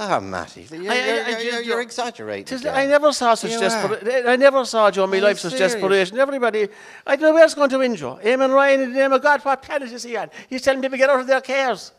[0.03, 0.67] Ah, Matty.
[0.71, 2.67] You're, I- I- you're, I you're, you're, exaggerating.
[2.69, 4.27] I never saw such desperation.
[4.27, 5.75] I never saw, Joe, in my life such serious?
[5.75, 6.19] desperation.
[6.19, 6.69] Everybody,
[7.07, 8.19] I don't know where it's going to end, Joe.
[8.25, 10.31] Eamon Ryan, in the name of God, what planet is he on?
[10.49, 11.93] He's telling people to get out of their cars.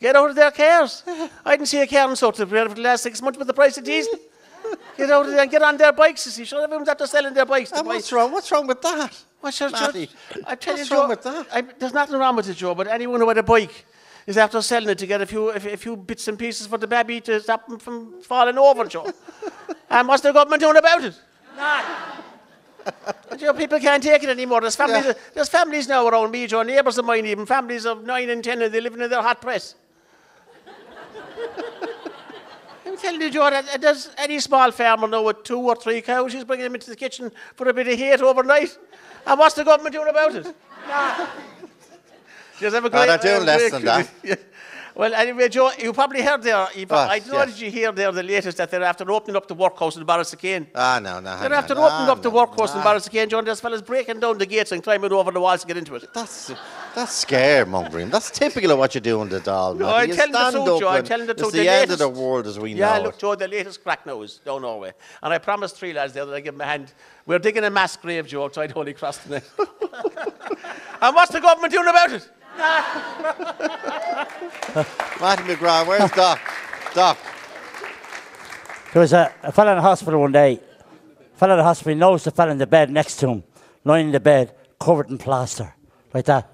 [0.00, 1.04] Get out of their cars.
[1.44, 3.54] I didn't see a car in South Africa for the last six months with the
[3.54, 4.18] price of diesel.
[4.96, 6.24] Get out of there and get on their bikes.
[6.26, 7.70] You see, sure, everyone's after selling their bikes.
[7.70, 8.32] to And buy- what's wrong?
[8.32, 9.22] What's wrong with that?
[9.40, 10.08] What's your Matty?
[10.46, 11.46] I tell What's you, wrong Joe, with that?
[11.52, 12.74] I, there's nothing wrong with it, Joe.
[12.74, 13.84] But anyone who had a bike
[14.26, 16.78] is after selling it to get a few, a, a few bits and pieces for
[16.78, 19.12] the baby to stop him from falling over, Joe.
[19.90, 21.14] and what's the government doing about it?
[21.56, 24.60] But, Joe, people can't take it anymore.
[24.62, 25.12] There's families, Yeah.
[25.34, 28.62] there's families now around me, Joe, neighbours of mine, even families of nine and ten,
[28.62, 29.74] and they living in their hot press.
[32.94, 36.00] I'm telling you, Joe, that, that does any small farmer know with two or three
[36.00, 38.78] cows, he's bringing them into the kitchen for a bit of hate overnight.
[39.26, 40.54] And what's the government doing about it?
[40.86, 41.26] Nah.
[42.60, 44.10] Just have a great, they're doing uh, less than that.
[44.96, 46.68] Well, anyway, Joe, you probably heard there.
[46.74, 47.54] You, Ah, I don't know yes.
[47.54, 50.68] did you hear there the latest that they're after opening up the workhouse in Borrisokane.
[50.72, 51.36] Ah, no, no.
[51.40, 51.80] They're after on.
[51.80, 52.84] opening Ah, up the no, workhouse in nah.
[52.86, 55.66] Borrisokane, Joe, and there's fellas breaking down the gates and climbing over the walls to
[55.66, 56.04] get into it.
[56.14, 56.52] That's
[56.94, 58.12] that's scaremongering.
[58.12, 59.74] That's typical of what you do in the doll.
[59.74, 60.88] No, I'm telling the truth, Joe.
[60.88, 61.52] I'm telling the It's truth.
[61.54, 63.18] the, The end of the world as we yeah, know look, it.
[63.20, 64.92] Joe, the latest crack now is down Norway.
[65.24, 66.92] And I promised three lads there that I give them a hand.
[67.26, 69.42] We're digging a mass grave, Joe, outside Holy Cross tonight.
[71.02, 72.28] and what's the government doing about it?
[75.20, 76.40] Matty McGrath, where's Doc?
[76.94, 77.18] Doc.
[78.92, 80.60] There was a, a in the hospital one day.
[81.40, 83.44] A in the hospital he knows the fella in the bed next to him,
[83.84, 85.74] lying in the bed, covered in plaster,
[86.12, 86.48] like that.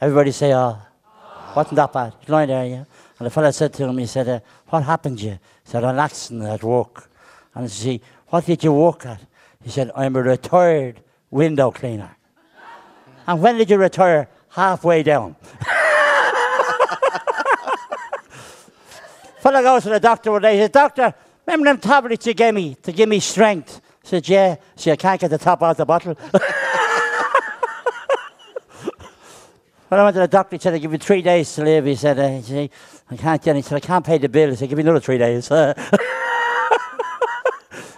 [0.00, 0.78] Everybody say, oh,
[1.54, 2.14] wasn't that bad?
[2.20, 2.84] He's lying there, yeah.
[3.18, 5.30] And the fella said to him, he said, uh, what happened to you?
[5.32, 5.38] He
[5.70, 7.08] said, an accident at work.
[7.54, 9.20] And he said, What did you work at?
[9.62, 11.00] He said, I'm a retired
[11.30, 12.16] window cleaner.
[13.26, 14.28] and when did you retire?
[14.54, 15.34] Halfway down.
[19.40, 20.54] Fella goes to the doctor one day.
[20.54, 21.12] He says, Doctor,
[21.44, 23.80] remember them tablets you gave me to give me strength?
[24.04, 24.56] I said, Yeah.
[24.76, 26.14] So I can't get the top out of the bottle.
[29.88, 31.84] when I went to the doctor, he said, I give you three days to live.
[31.84, 32.40] He said, eh?
[32.42, 32.70] said,
[33.10, 33.58] I can't get it.
[33.58, 34.50] He said, I can't pay the bill.
[34.50, 35.50] He said, Give me another three days.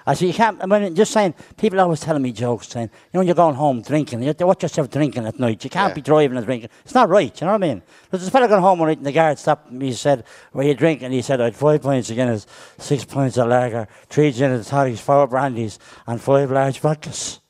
[0.09, 3.11] I said, you can't, I mean, just saying, people always telling me jokes saying, you
[3.13, 5.65] know, when you're going home drinking, you have to watch yourself drinking at night.
[5.65, 5.95] You can't Yeah.
[5.95, 6.71] be driving and drinking.
[6.85, 7.83] It's not right, you know what I mean?
[8.11, 10.65] There's this fella going home one night and the guard stopped me, he said, where
[10.65, 11.03] you drink?
[11.03, 12.47] And he said, I had five pints of Guinness,
[12.79, 17.41] six pints of lager, three gin and tonics, four brandies, and five large vodkas.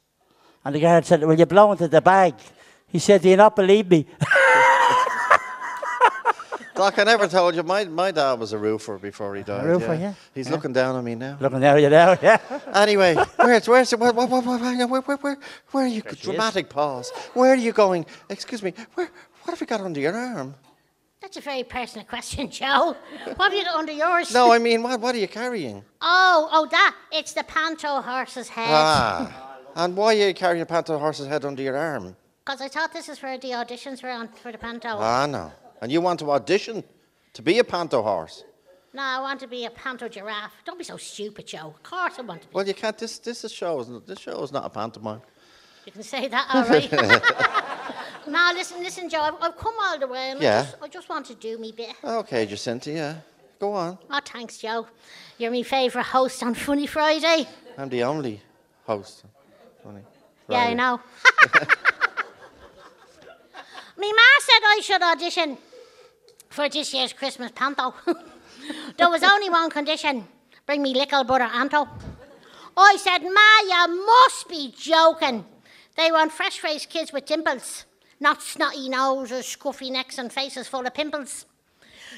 [0.64, 2.34] And the guard said, will you blow into the bag?
[2.88, 4.06] He said, do you not believe me?
[6.78, 7.62] like I never told you.
[7.62, 9.64] My, my dad was a roofer before he died.
[9.64, 10.00] A roofer, yeah.
[10.00, 10.14] yeah.
[10.34, 10.52] He's yeah.
[10.52, 11.38] looking down on me now.
[11.40, 12.38] Looking down at you now, yeah.
[12.74, 15.38] Anyway, where's, where's, where, where, where, where, where,
[15.70, 16.02] where are you?
[16.02, 17.10] There dramatic pause.
[17.34, 18.06] Where are you going?
[18.28, 19.10] Excuse me, where,
[19.42, 20.54] what have you got under your arm?
[21.20, 22.96] That's a very personal question, Joe.
[23.36, 24.32] What have you got under yours?
[24.32, 25.82] No, I mean, what, what are you carrying?
[26.00, 26.94] Oh, oh, that.
[27.12, 28.68] It's the panto horse's head.
[28.68, 29.58] Ah.
[29.74, 32.16] and why are you carrying a panto horse's head under your arm?
[32.44, 34.88] Because I thought this is where the auditions were on for the panto.
[34.88, 35.50] Ah, no.
[35.80, 36.82] And you want to audition
[37.34, 38.44] to be a panto horse?
[38.94, 40.54] No, I want to be a panto giraffe.
[40.64, 41.74] Don't be so stupid, Joe.
[41.76, 42.54] Of course I want to be.
[42.54, 42.96] Well, you can't.
[42.96, 43.78] This this is show.
[43.80, 45.20] isn't This show is not a pantomime.
[45.84, 46.90] You can say that, all right.
[48.28, 49.20] now, listen, listen, Joe.
[49.20, 50.60] I've, I've come all the way, and Yeah.
[50.60, 51.94] I, just, I just want to do me bit.
[52.02, 52.90] Okay, Jacinta.
[52.90, 53.14] Yeah.
[53.60, 53.98] Go on.
[54.10, 54.86] Oh, thanks, Joe.
[55.38, 57.46] You're my favourite host on Funny Friday.
[57.78, 58.42] I'm the only
[58.84, 59.24] host.
[59.24, 60.04] on Funny.
[60.48, 61.00] Yeah, I know.
[63.98, 65.58] Me ma said I should audition
[66.50, 67.94] for this year's Christmas panto.
[68.96, 70.26] there was only one condition
[70.66, 71.88] bring me little brother Anto.
[72.76, 75.46] I said, Ma, you must be joking.
[75.96, 77.86] They want fresh faced kids with dimples,
[78.20, 81.46] not snotty noses, scruffy necks, and faces full of pimples.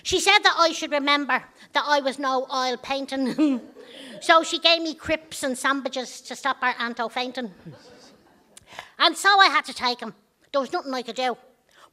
[0.03, 3.61] She said that I should remember that I was no oil painting.
[4.21, 7.53] so she gave me crips and sandwiches to stop our Anto fainting.
[8.99, 10.15] And so I had to take him.
[10.53, 11.37] There was nothing I could do.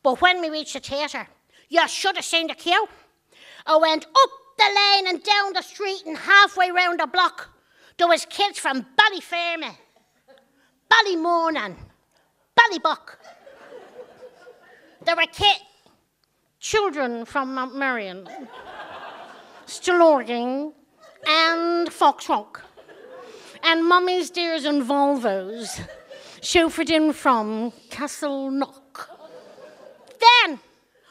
[0.06, 1.28] But when we reached the theatre,
[1.68, 2.88] you should have seen the queue.
[3.66, 7.50] I went up the lane and down the street and halfway round the block.
[7.98, 9.76] There was kids from Ballyferma,
[10.92, 11.76] Ballymorn and
[12.56, 13.18] Ballybuck.
[15.04, 15.58] There were kid
[16.60, 18.30] children from Mount Merrion,
[19.66, 20.72] Stillorgan
[21.28, 22.62] and Foxrock,
[23.64, 25.82] and mummies, dears and Volvos
[26.42, 28.85] chauffeured in from Castleknock.
[30.26, 30.60] Then,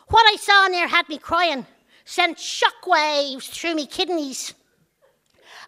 [0.09, 1.67] what I saw near had me crying,
[2.05, 4.55] sent shockwaves through me kidneys.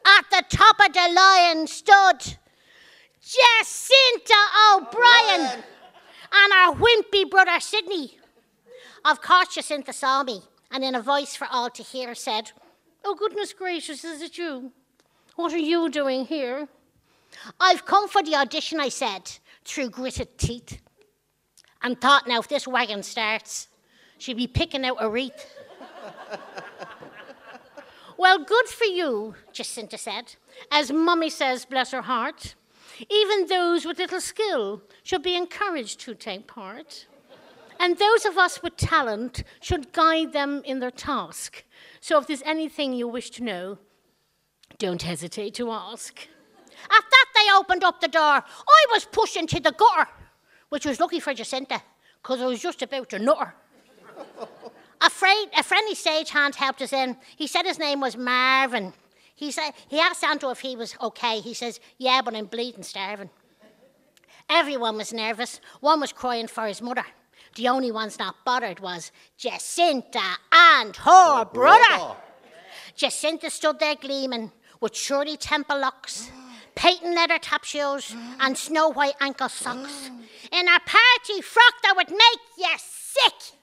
[0.04, 2.36] At the top of the line stood
[3.20, 4.40] Jacinta
[4.72, 5.64] O'Brien
[6.32, 8.18] and our wimpy brother Sidney.
[9.04, 12.52] Of course, Jacinta saw me and, in a voice for all to hear, said,
[13.04, 14.72] Oh, goodness gracious, is it you?
[15.36, 16.68] What are you doing here?
[17.60, 19.30] I've come for the audition, I said,
[19.64, 20.80] through gritted teeth.
[21.82, 23.68] And thought now, if this wagon starts,
[24.18, 25.46] she'll be picking out a wreath.
[28.16, 30.36] well, good for you, Jacinta said.
[30.70, 32.54] As Mummy says, bless her heart,
[33.10, 37.06] even those with little skill should be encouraged to take part.
[37.78, 41.64] And those of us with talent should guide them in their task.
[42.00, 43.78] So if there's anything you wish to know,
[44.78, 46.26] don't hesitate to ask.
[46.84, 48.22] At that, they opened up the door.
[48.22, 50.08] I was pushed into the gutter,
[50.68, 51.82] which was lucky for Jacinta,
[52.22, 53.54] because I was just about to nut her.
[55.00, 57.16] A, friend, a friendly stagehand helped us in.
[57.36, 58.92] He said his name was Marvin.
[59.34, 61.40] He, said, he asked Anto if he was okay.
[61.40, 63.28] He says, Yeah, but I'm bleeding, starving.
[64.48, 65.60] Everyone was nervous.
[65.80, 67.04] One was crying for his mother.
[67.56, 72.16] The only ones not bothered was Jacinta and her brother.
[72.94, 76.30] Jacinta stood there gleaming with Shirley Temple locks,
[76.76, 78.36] patent leather top shoes, mm.
[78.38, 80.10] and snow white ankle socks.
[80.52, 83.58] In a party frock that would make you sick.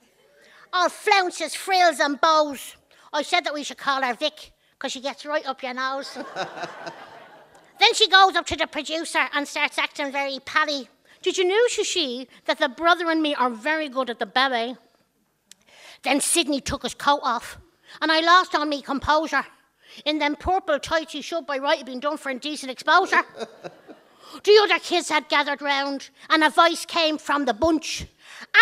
[0.74, 2.76] All flounces, frills, and bows.
[3.14, 6.18] I said that we should call her Vic, because she gets right up your nose.
[7.80, 10.90] then she goes up to the producer and starts acting very pally.
[11.22, 14.76] Did you know, Shishi, that the brother and me are very good at the ballet?
[16.02, 17.60] Then Sidney took his coat off,
[18.02, 19.46] and I lost all me composure.
[20.06, 23.24] In them purple tights he should by right have been done for indecent exposure.
[24.44, 28.06] the other kids had gathered round, and a voice came from the bunch.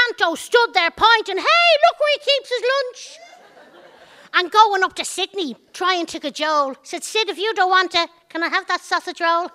[0.08, 3.20] Anto stood there pointing, hey, look where he keeps his lunch.
[4.34, 8.10] And going up to Sydney, trying to cajole, said, Sid, if you don't want it,
[8.30, 9.50] can I have that sausage roll?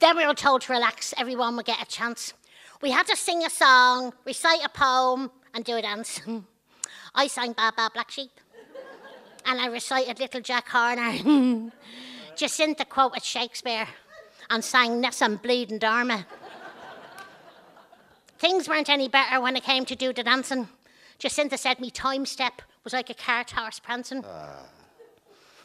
[0.00, 2.34] Then we were told to relax, everyone would get a chance.
[2.82, 6.20] We had to sing a song, recite a poem, and do a dance.
[7.14, 8.30] I sang Baba Black Sheep,
[9.46, 11.70] and I recited Little Jack Horner.
[12.36, 13.86] Jacinta quoted Shakespeare
[14.50, 16.26] and sang Nessun Bleeding Dharma.
[18.38, 20.68] Things weren't any better when it came to do the dancing.
[21.18, 24.22] Jacinta said me time step was like a cart horse prancing.
[24.26, 24.66] Ah.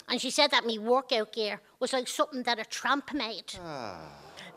[0.08, 3.56] And she said that me workout gear was like something that a tramp made.
[3.62, 4.00] Ah.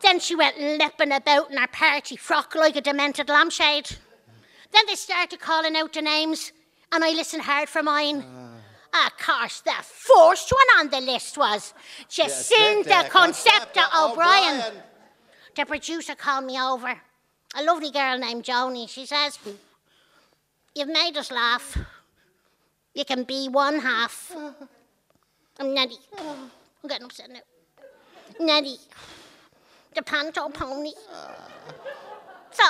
[0.00, 3.90] Then she went leaping about in her party frock like a demented lampshade.
[4.72, 6.52] Then they started calling out the names,
[6.92, 8.24] and I listened hard for mine.
[8.24, 8.53] Ah.
[8.96, 11.74] Ah, of course, the first one on the list was
[12.08, 14.62] Jacinta Jacinta Concepta O'Brien.
[15.56, 16.94] The producer called me over.
[17.56, 18.88] A lovely girl named Joni.
[18.88, 19.38] She says,
[20.76, 21.76] You've made us laugh.
[22.94, 24.32] You can be one half.
[25.58, 25.98] I'm Nettie.
[26.16, 27.40] I'm getting upset now.
[28.38, 28.78] Nettie.
[29.94, 30.92] The panto pony.
[32.50, 32.64] So,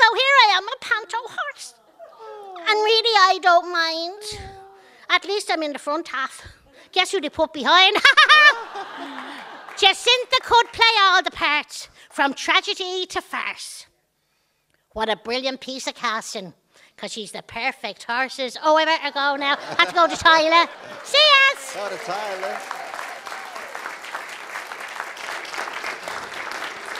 [0.00, 1.74] so here I am, a panto horse.
[2.58, 4.61] And really, I don't mind.
[5.12, 6.42] At least I'm in the front half.
[6.90, 7.96] Guess who they put behind?
[9.78, 13.86] Jacinta could play all the parts, from tragedy to farce.
[14.92, 16.54] What a brilliant piece of casting,
[16.96, 18.56] because she's the perfect horses.
[18.62, 19.56] Oh, I better go now.
[19.78, 20.66] Have to go to Tyler.
[21.04, 21.18] See
[21.52, 21.74] us.
[21.74, 22.58] Go to toilet.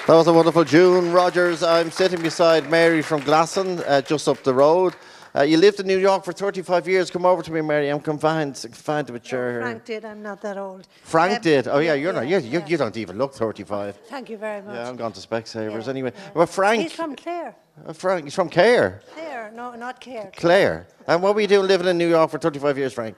[0.06, 1.62] That was a wonderful June Rogers.
[1.62, 4.96] I'm sitting beside Mary from Glasson, uh, just up the road.
[5.34, 7.10] Uh, you lived in New York for 35 years.
[7.10, 7.88] Come over to me, Mary.
[7.88, 9.52] I'm confined, confined to a chair.
[9.52, 9.60] here.
[9.62, 10.04] Frank did.
[10.04, 10.86] I'm not that old.
[11.04, 11.68] Frank Um, did.
[11.68, 12.28] Oh yeah, you're not.
[12.28, 13.96] yeah, You, you, you don't even look 35.
[14.08, 14.74] Thank you very much.
[14.74, 16.12] Yeah, I'm gone to Specsavers anyway.
[16.34, 16.82] Well, Frank.
[16.82, 17.54] He's from Clare.
[17.86, 18.24] uh, Frank.
[18.24, 19.00] He's from Clare.
[19.14, 20.30] Clare, no, not Clare.
[20.36, 20.86] Clare.
[21.06, 23.16] And what were you doing living in New York for 35 years, Frank?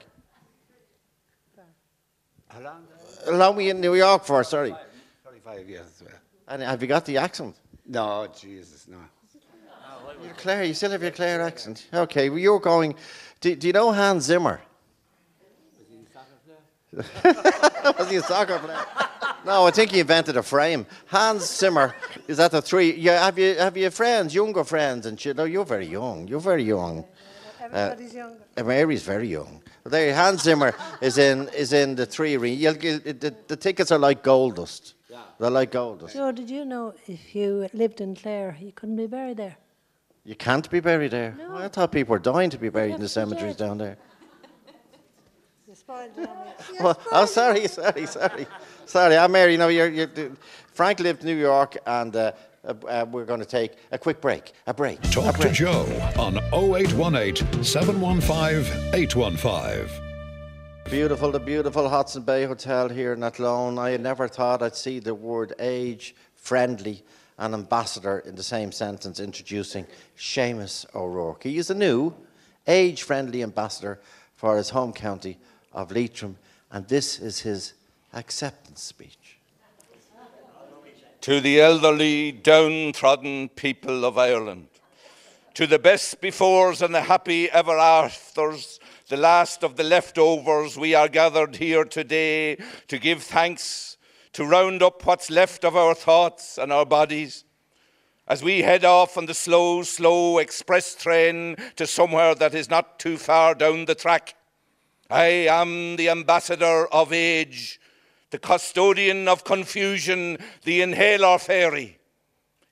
[2.47, 2.87] How long?
[3.25, 4.41] How long were you in New York for?
[4.45, 4.73] Sorry.
[5.25, 6.03] 35 years.
[6.47, 7.57] And have you got the accent?
[7.85, 8.97] No, Jesus, no.
[10.23, 10.63] You're Clare.
[10.63, 11.87] You still have your Clare accent.
[11.93, 12.29] Okay.
[12.29, 12.95] Well, you're going.
[13.41, 14.61] Do, do you know Hans Zimmer?
[16.93, 18.85] Was he a soccer player?
[19.45, 20.85] No, I think he invented a frame.
[21.07, 21.93] Hans Zimmer
[22.27, 22.95] is that the three?
[22.95, 25.35] Yeah, have you have you friends, younger friends, and shit?
[25.35, 26.27] No, you're very young.
[26.27, 27.05] You're very young.
[27.61, 28.39] Everybody's younger.
[28.57, 29.61] Uh, Mary's very young.
[29.83, 32.55] But there, Hans Zimmer is in is in the three arena.
[32.55, 34.95] You'll get, the, the tickets are like gold dust.
[35.09, 35.19] Yeah.
[35.39, 36.15] They're like gold dust.
[36.15, 39.57] Joe, did you know if you lived in Clare, you couldn't be buried there?
[40.25, 41.35] You can't be buried there.
[41.37, 41.55] No.
[41.55, 43.67] I thought people were dying to be buried in the have to be cemeteries dead.
[43.67, 43.97] down there.
[45.67, 46.35] You spoiled it on.
[46.83, 48.47] Well, oh, sorry, sorry, sorry,
[48.85, 49.17] sorry.
[49.17, 49.55] I'm Mary.
[49.55, 50.09] No, you're, you're,
[50.73, 52.31] Frank lived in New York, and uh,
[52.63, 54.53] uh, uh, we're going to take a quick break.
[54.65, 54.97] A break.
[55.03, 55.51] a Talk to.
[55.51, 55.85] Joe
[56.17, 60.01] on 0818 715 815.
[60.89, 63.77] Beautiful, the beautiful Hodson Bay Hotel here in Athlone.
[63.77, 67.03] I never thought I'd see the word age friendly
[67.37, 69.85] and ambassador in the same sentence introducing
[70.17, 71.43] Seamus O'Rourke.
[71.43, 72.13] He is a new
[72.67, 73.99] age friendly ambassador
[74.35, 75.37] for his home county
[75.73, 76.37] of Leitrim,
[76.71, 77.73] and this is his
[78.13, 79.37] acceptance speech.
[81.21, 84.67] To the elderly, downtrodden people of Ireland,
[85.55, 90.93] to the best befores and the happy ever afters, the last of the leftovers, we
[90.93, 92.57] are gathered here today
[92.87, 93.94] to give thanks,
[94.35, 97.45] to round up what's left of our thoughts and our bodies.
[98.27, 102.99] As we head off on the slow, slow express train to somewhere that is not
[102.99, 104.35] too far down the track,
[105.09, 107.79] I am the ambassador of age,
[108.31, 111.97] the custodian of confusion, the inhaler fairy.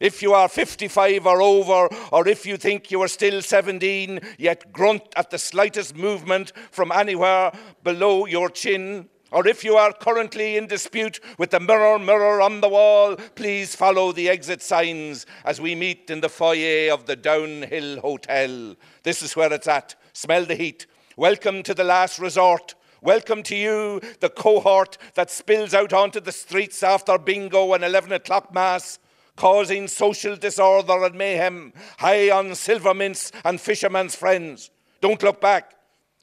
[0.01, 4.73] If you are 55 or over, or if you think you are still 17, yet
[4.73, 7.53] grunt at the slightest movement from anywhere
[7.85, 12.61] below your chin, or if you are currently in dispute with the mirror, mirror on
[12.61, 17.15] the wall, please follow the exit signs as we meet in the foyer of the
[17.15, 18.75] Downhill Hotel.
[19.01, 19.95] This is where it's at.
[20.13, 20.85] Smell the heat.
[21.17, 22.75] Welcome to the last resort.
[23.01, 28.11] Welcome to you, the cohort that spills out onto the streets after bingo and 11
[28.11, 28.99] o'clock mass,
[29.35, 34.69] causing social disorder and mayhem, high on silver mints and fishermen's friends.
[35.01, 35.73] Don't look back.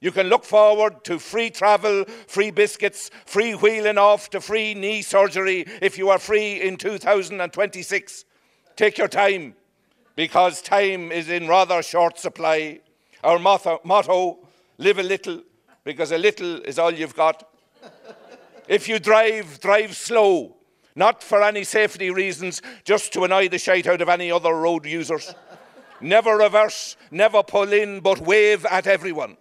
[0.00, 5.02] You can look forward to free travel, free biscuits, free wheeling off to free knee
[5.02, 8.24] surgery if you are free in 2026.
[8.76, 9.54] Take your time,
[10.16, 12.80] because time is in rather short supply.
[13.22, 14.38] Our motto, motto
[14.78, 15.42] live a little,
[15.84, 17.46] because a little is all you've got.
[18.68, 20.56] If you drive, drive slow,
[20.94, 24.86] not for any safety reasons, just to annoy the shite out of any other road
[24.86, 25.34] users.
[26.00, 29.36] Never reverse, never pull in, but wave at everyone.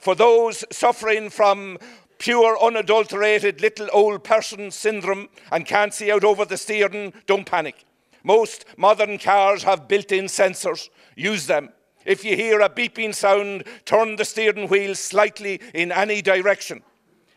[0.00, 1.78] For those suffering from
[2.18, 7.84] pure, unadulterated little old person syndrome and can't see out over the steering, don't panic.
[8.24, 10.88] Most modern cars have built in sensors.
[11.16, 11.70] Use them.
[12.06, 16.82] If you hear a beeping sound, turn the steering wheel slightly in any direction.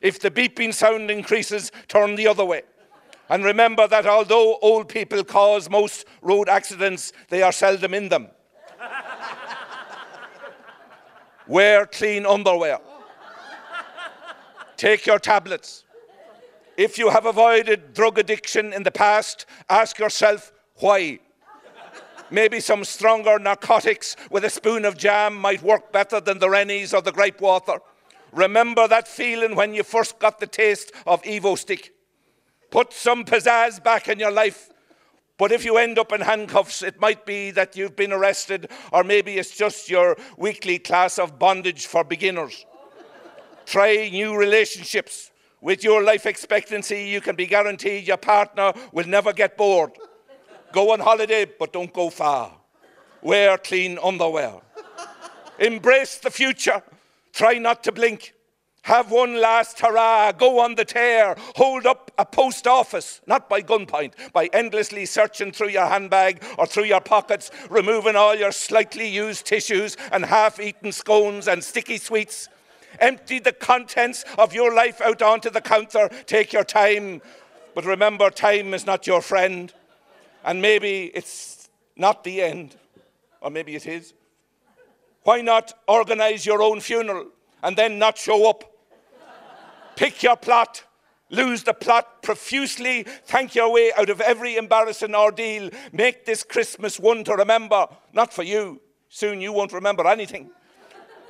[0.02, 2.64] If the beeping sound increases, turn the other way.
[3.30, 8.28] And remember that although old people cause most road accidents, they are seldom in them.
[11.48, 12.80] Wear clean underwear.
[14.78, 15.84] Take your tablets.
[16.78, 21.20] If you have avoided drug addiction in the past, ask yourself why.
[22.32, 26.94] Maybe some stronger narcotics with a spoon of jam might work better than the Rennies
[26.94, 27.80] or the grape water.
[28.32, 31.92] Remember that feeling when you first got the taste of Evo-Stik.
[32.72, 34.72] Put some pizzazz back in your life.
[35.38, 39.04] But if you end up in handcuffs, it might be that you've been arrested, or
[39.04, 42.66] maybe it's just your weekly class of bondage for beginners.
[43.66, 45.32] Try new relationships.
[45.60, 49.92] With your life expectancy, you can be guaranteed your partner will never get bored.
[50.72, 52.52] Go on holiday, but don't go far.
[53.22, 54.60] Wear clean underwear.
[55.60, 56.84] Embrace the future.
[57.32, 58.34] Try not to blink.
[58.84, 63.62] Have one last hurrah, go on the tear, hold up a post office, not by
[63.62, 69.08] gunpoint, by endlessly searching through your handbag or through your pockets, removing all your slightly
[69.08, 72.50] used tissues and half eaten scones and sticky sweets.
[73.00, 77.22] Empty the contents of your life out onto the counter, take your time.
[77.76, 79.74] But remember, time is not your friend.
[80.44, 82.76] And maybe it's not the end,
[83.40, 84.14] or maybe it is.
[85.22, 87.28] Why not organize your own funeral
[87.64, 88.72] and then not show up?
[89.96, 90.84] Pick your plot,
[91.30, 95.70] lose the plot profusely, thank your way out of every embarrassing ordeal.
[95.92, 98.82] Make this Christmas one to remember, not for you.
[99.10, 100.50] Soon you won't remember anything.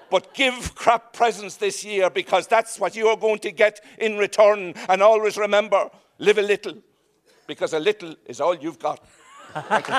[0.09, 4.74] But give crap presents this year because that's what you're going to get in return.
[4.88, 5.89] And always remember
[6.20, 6.76] live a little
[7.47, 9.03] because a little is all you've got.
[9.53, 9.95] Thank you.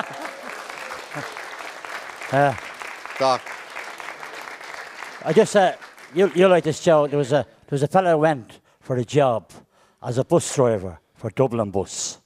[2.31, 2.55] Uh,
[3.19, 3.41] Doc.
[5.23, 5.73] I just, uh,
[6.13, 7.07] you, you like this show.
[7.07, 9.51] There was a there was a fellow who went for a job
[10.03, 12.19] as a bus driver for Dublin Bus,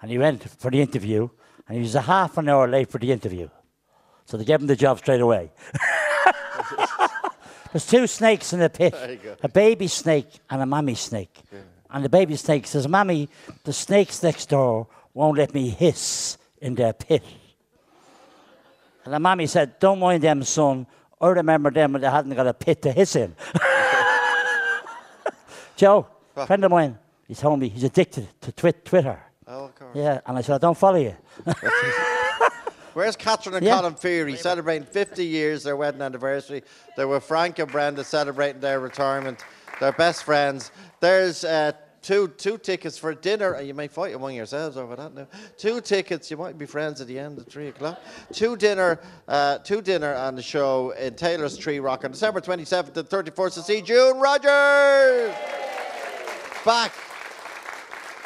[0.00, 1.28] and he went for the interview,
[1.66, 3.48] and he was a half an hour late for the interview,
[4.24, 5.50] so they gave him the job straight away.
[7.72, 9.36] There's two snakes in the pit, There you go.
[9.42, 11.42] a baby snake and a mammy snake.
[11.90, 13.28] And the baby snake says, "Mammy,
[13.64, 17.22] the snakes next door won't let me hiss in their pit."
[19.04, 20.86] And the mammy said, Don't mind them, son.
[21.20, 23.34] I remember them when they hadn't got a pit to hiss in.
[25.78, 26.98] Joe, a friend of mine,
[27.28, 29.18] he told me he's addicted to twit- Twitter.
[29.46, 29.94] Oh, of course.
[29.94, 31.14] Yeah, and I said, I don't follow you.
[32.94, 33.76] Where's Catherine and Yeah.
[33.78, 36.64] Colin Feary celebrating 50 years their wedding anniversary?
[36.96, 39.44] There were Frank and Brenda celebrating their retirement.
[39.78, 40.72] They're best friends.
[40.98, 41.72] There's uh,
[42.02, 45.28] two two tickets for dinner, and you may fight among yourselves over that now.
[45.56, 46.28] Two tickets.
[46.28, 48.00] You might be friends at the end at three o'clock.
[48.32, 48.98] Two dinner,
[49.28, 53.54] uh, two dinner on the show in Taylor's Three Rock on December 27th and 31st
[53.54, 55.34] to see June Rogers.
[56.64, 56.92] Back,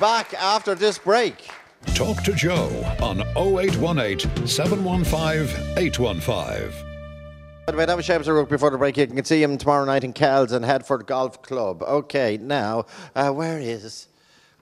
[0.01, 1.49] back after this break.
[1.95, 2.69] Talk to Joe
[3.03, 6.73] on 0818 715 815.
[7.67, 8.97] By the way, that was Seamus O'Rourke before the break.
[8.97, 11.83] You can see him tomorrow night in Kells and Headfort Golf Club.
[11.83, 14.09] Okay, now, uh, where is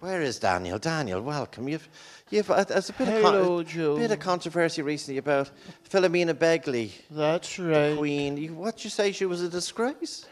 [0.00, 0.78] where is Daniel?
[0.78, 1.68] Daniel, welcome.
[1.68, 1.88] You've,
[2.30, 3.96] you've uh, there's a bit Hello, of Joe.
[3.96, 5.50] bit of controversy recently about
[5.88, 6.92] Philomena Begley.
[7.10, 7.90] That's right.
[7.90, 8.36] The Queen.
[8.36, 9.12] You, what you say?
[9.12, 10.26] She was a disgrace.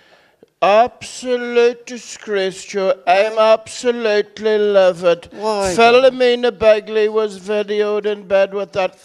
[0.61, 2.95] Absolute disgrace, Joe.
[3.07, 5.28] I'm absolutely livid.
[5.32, 5.72] Why?
[5.76, 8.99] Philomena Begley was videoed in bed with that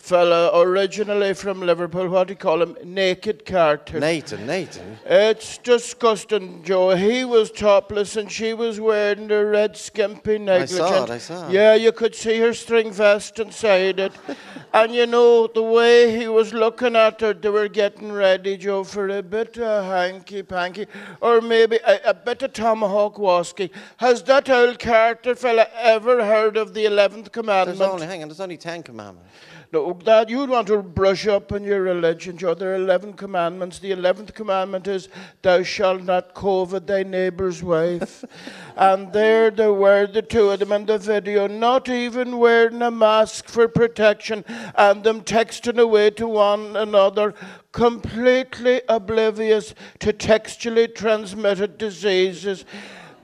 [0.00, 2.08] fella originally from Liverpool.
[2.08, 2.76] What do you call him?
[2.82, 4.00] Naked Carter.
[4.00, 4.98] Nathan, Nathan.
[5.04, 6.96] It's disgusting, Joe.
[6.96, 11.48] He was topless and she was wearing a red skimpy I saw it, I saw
[11.48, 11.52] it.
[11.52, 14.12] Yeah, you could see her string vest inside it.
[14.72, 18.84] and you know, the way he was looking at her, they were getting ready, Joe,
[18.84, 20.86] for a bit of hanky panky
[21.20, 23.70] or maybe a, a bit of tomahawk whisky.
[23.98, 27.78] Has that old Carter fella ever heard of the 11th commandment?
[27.78, 28.28] There's only hang on.
[28.28, 29.28] There's only ten commandments.
[29.72, 32.54] No, Dad, you'd want to brush up on your religion, Joe.
[32.54, 33.78] There are 11 commandments.
[33.78, 35.08] The 11th commandment is,
[35.42, 38.24] Thou shalt not covet thy neighbour's wife.
[38.76, 42.90] and there they were, the two of them in the video, not even wearing a
[42.90, 44.44] mask for protection,
[44.74, 47.32] and them texting away to one another,
[47.70, 52.64] completely oblivious to textually transmitted diseases.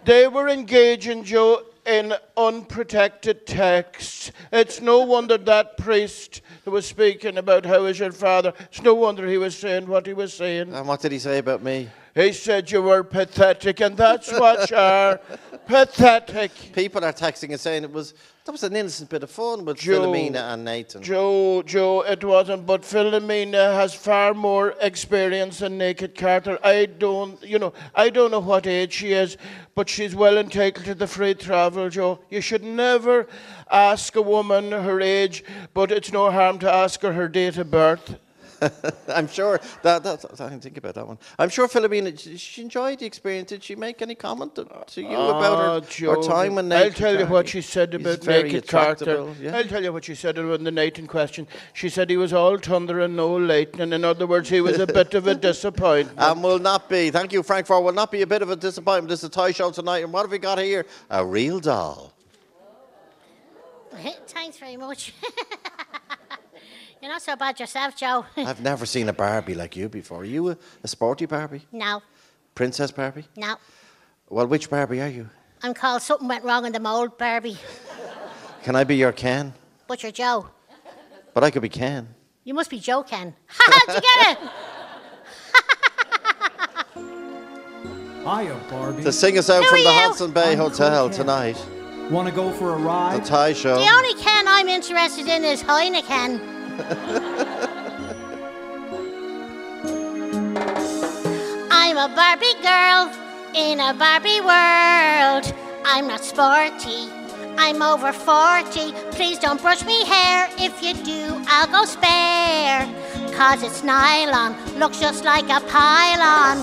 [0.05, 4.33] They were engaging, Joe, in unprotected texts.
[4.53, 8.95] It's no wonder that priest who was speaking about how is your father, it's no
[8.95, 10.73] wonder he was saying what he was saying.
[10.73, 11.89] And what did he say about me?
[12.17, 15.21] He said you were pathetic, and that's what you are.
[15.67, 16.51] Pathetic.
[16.73, 18.15] People are texting and saying it was
[18.47, 21.03] that was an innocent bit of fun with Joe- Philomena and Nathan.
[21.03, 26.59] Joe, Joe, it wasn't, but Philomena has far more experience than Naked Carter.
[26.65, 29.37] I don't, you know, I don't know what age she is,
[29.75, 32.21] but she's well entitled to the free travel, Joe.
[32.31, 33.27] You should never
[33.71, 35.45] ask a woman her age,
[35.75, 38.17] but it's no harm to ask her her date of birth.
[39.09, 41.19] I'm sure that, that I didn't think about that one.
[41.39, 43.49] I'm sure Philomena she- she enjoyed the experience.
[43.51, 46.73] Did she make any comment to, to you about Ah, her, Joe, her time when
[46.73, 49.33] I'll tell you what she said about very Naked Carter.
[49.41, 49.57] yeah.
[49.57, 51.47] I'll tell you what she said about the Nathan question.
[51.75, 53.83] She said he was all thunder and no lightning.
[53.83, 56.19] And in other words, he was a bit of a disappointment.
[56.19, 57.11] And will not be.
[57.11, 57.67] Thank you, Frank.
[57.67, 59.09] For will not be a bit of a disappointment.
[59.11, 60.87] This is a toy show tonight, and what have we got here?
[61.11, 62.13] A real doll.
[64.27, 65.13] Thanks very much.
[67.07, 68.27] You're not so bad yourself, Joe.
[68.37, 70.23] I've never seen a Barbie like you before.
[70.23, 71.63] Are you a, a sporty Barbie?
[71.71, 72.03] no,
[72.57, 73.27] Princess Barbie?
[73.37, 73.55] no.
[74.29, 75.31] Well, which Barbie are you?
[75.63, 77.59] I'm called something went wrong in the mould, Barbie.
[78.65, 79.55] Can I be your Ken?
[79.87, 80.49] But you're Joe.
[81.33, 82.09] But I could be Ken.
[82.43, 83.37] You must be Joe Ken.
[83.51, 84.39] Ha Did you get it?
[88.25, 89.05] Hiya, Barbie.
[89.05, 89.91] To sing us out Who from the you?
[89.91, 91.19] Hodson Bay I'm Hotel Ken.
[91.19, 91.67] tonight.
[92.11, 93.15] Want to go for a ride?
[93.15, 93.27] The ride?
[93.27, 93.77] Toy Show.
[93.79, 96.56] The only Ken I'm interested in is Heineken.
[101.71, 103.11] I'm a Barbie girl
[103.55, 105.55] in a Barbie world.
[105.87, 107.09] I'm not sporty.
[107.57, 108.93] I'm over 40.
[109.13, 110.51] Please don't brush me hair.
[110.59, 112.87] If you do, I'll go spare.
[113.33, 116.63] Cause it's nylon, looks just like a pylon.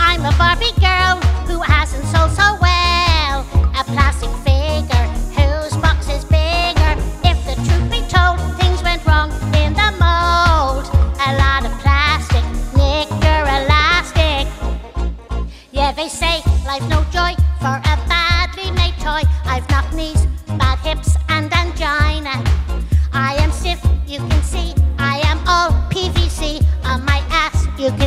[0.00, 3.46] I'm a Barbie girl who hasn't sold so well.
[3.78, 4.30] A plastic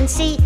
[0.09, 0.38] see,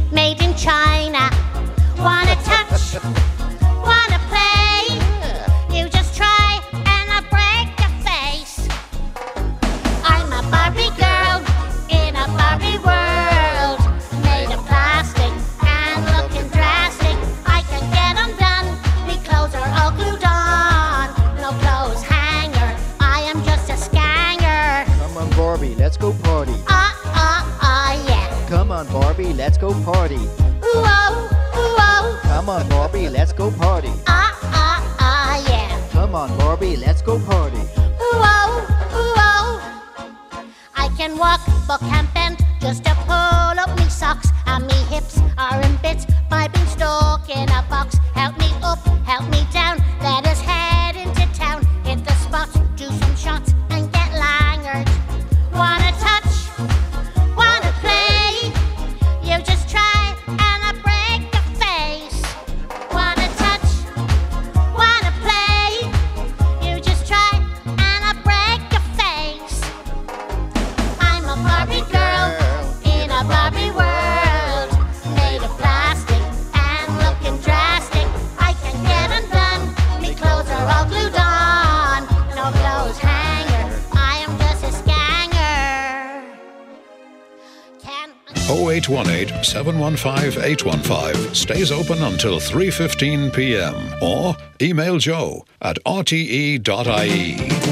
[89.53, 93.75] 715 815 stays open until 3:15 p.m.
[94.01, 97.62] or email joe at rte.ie.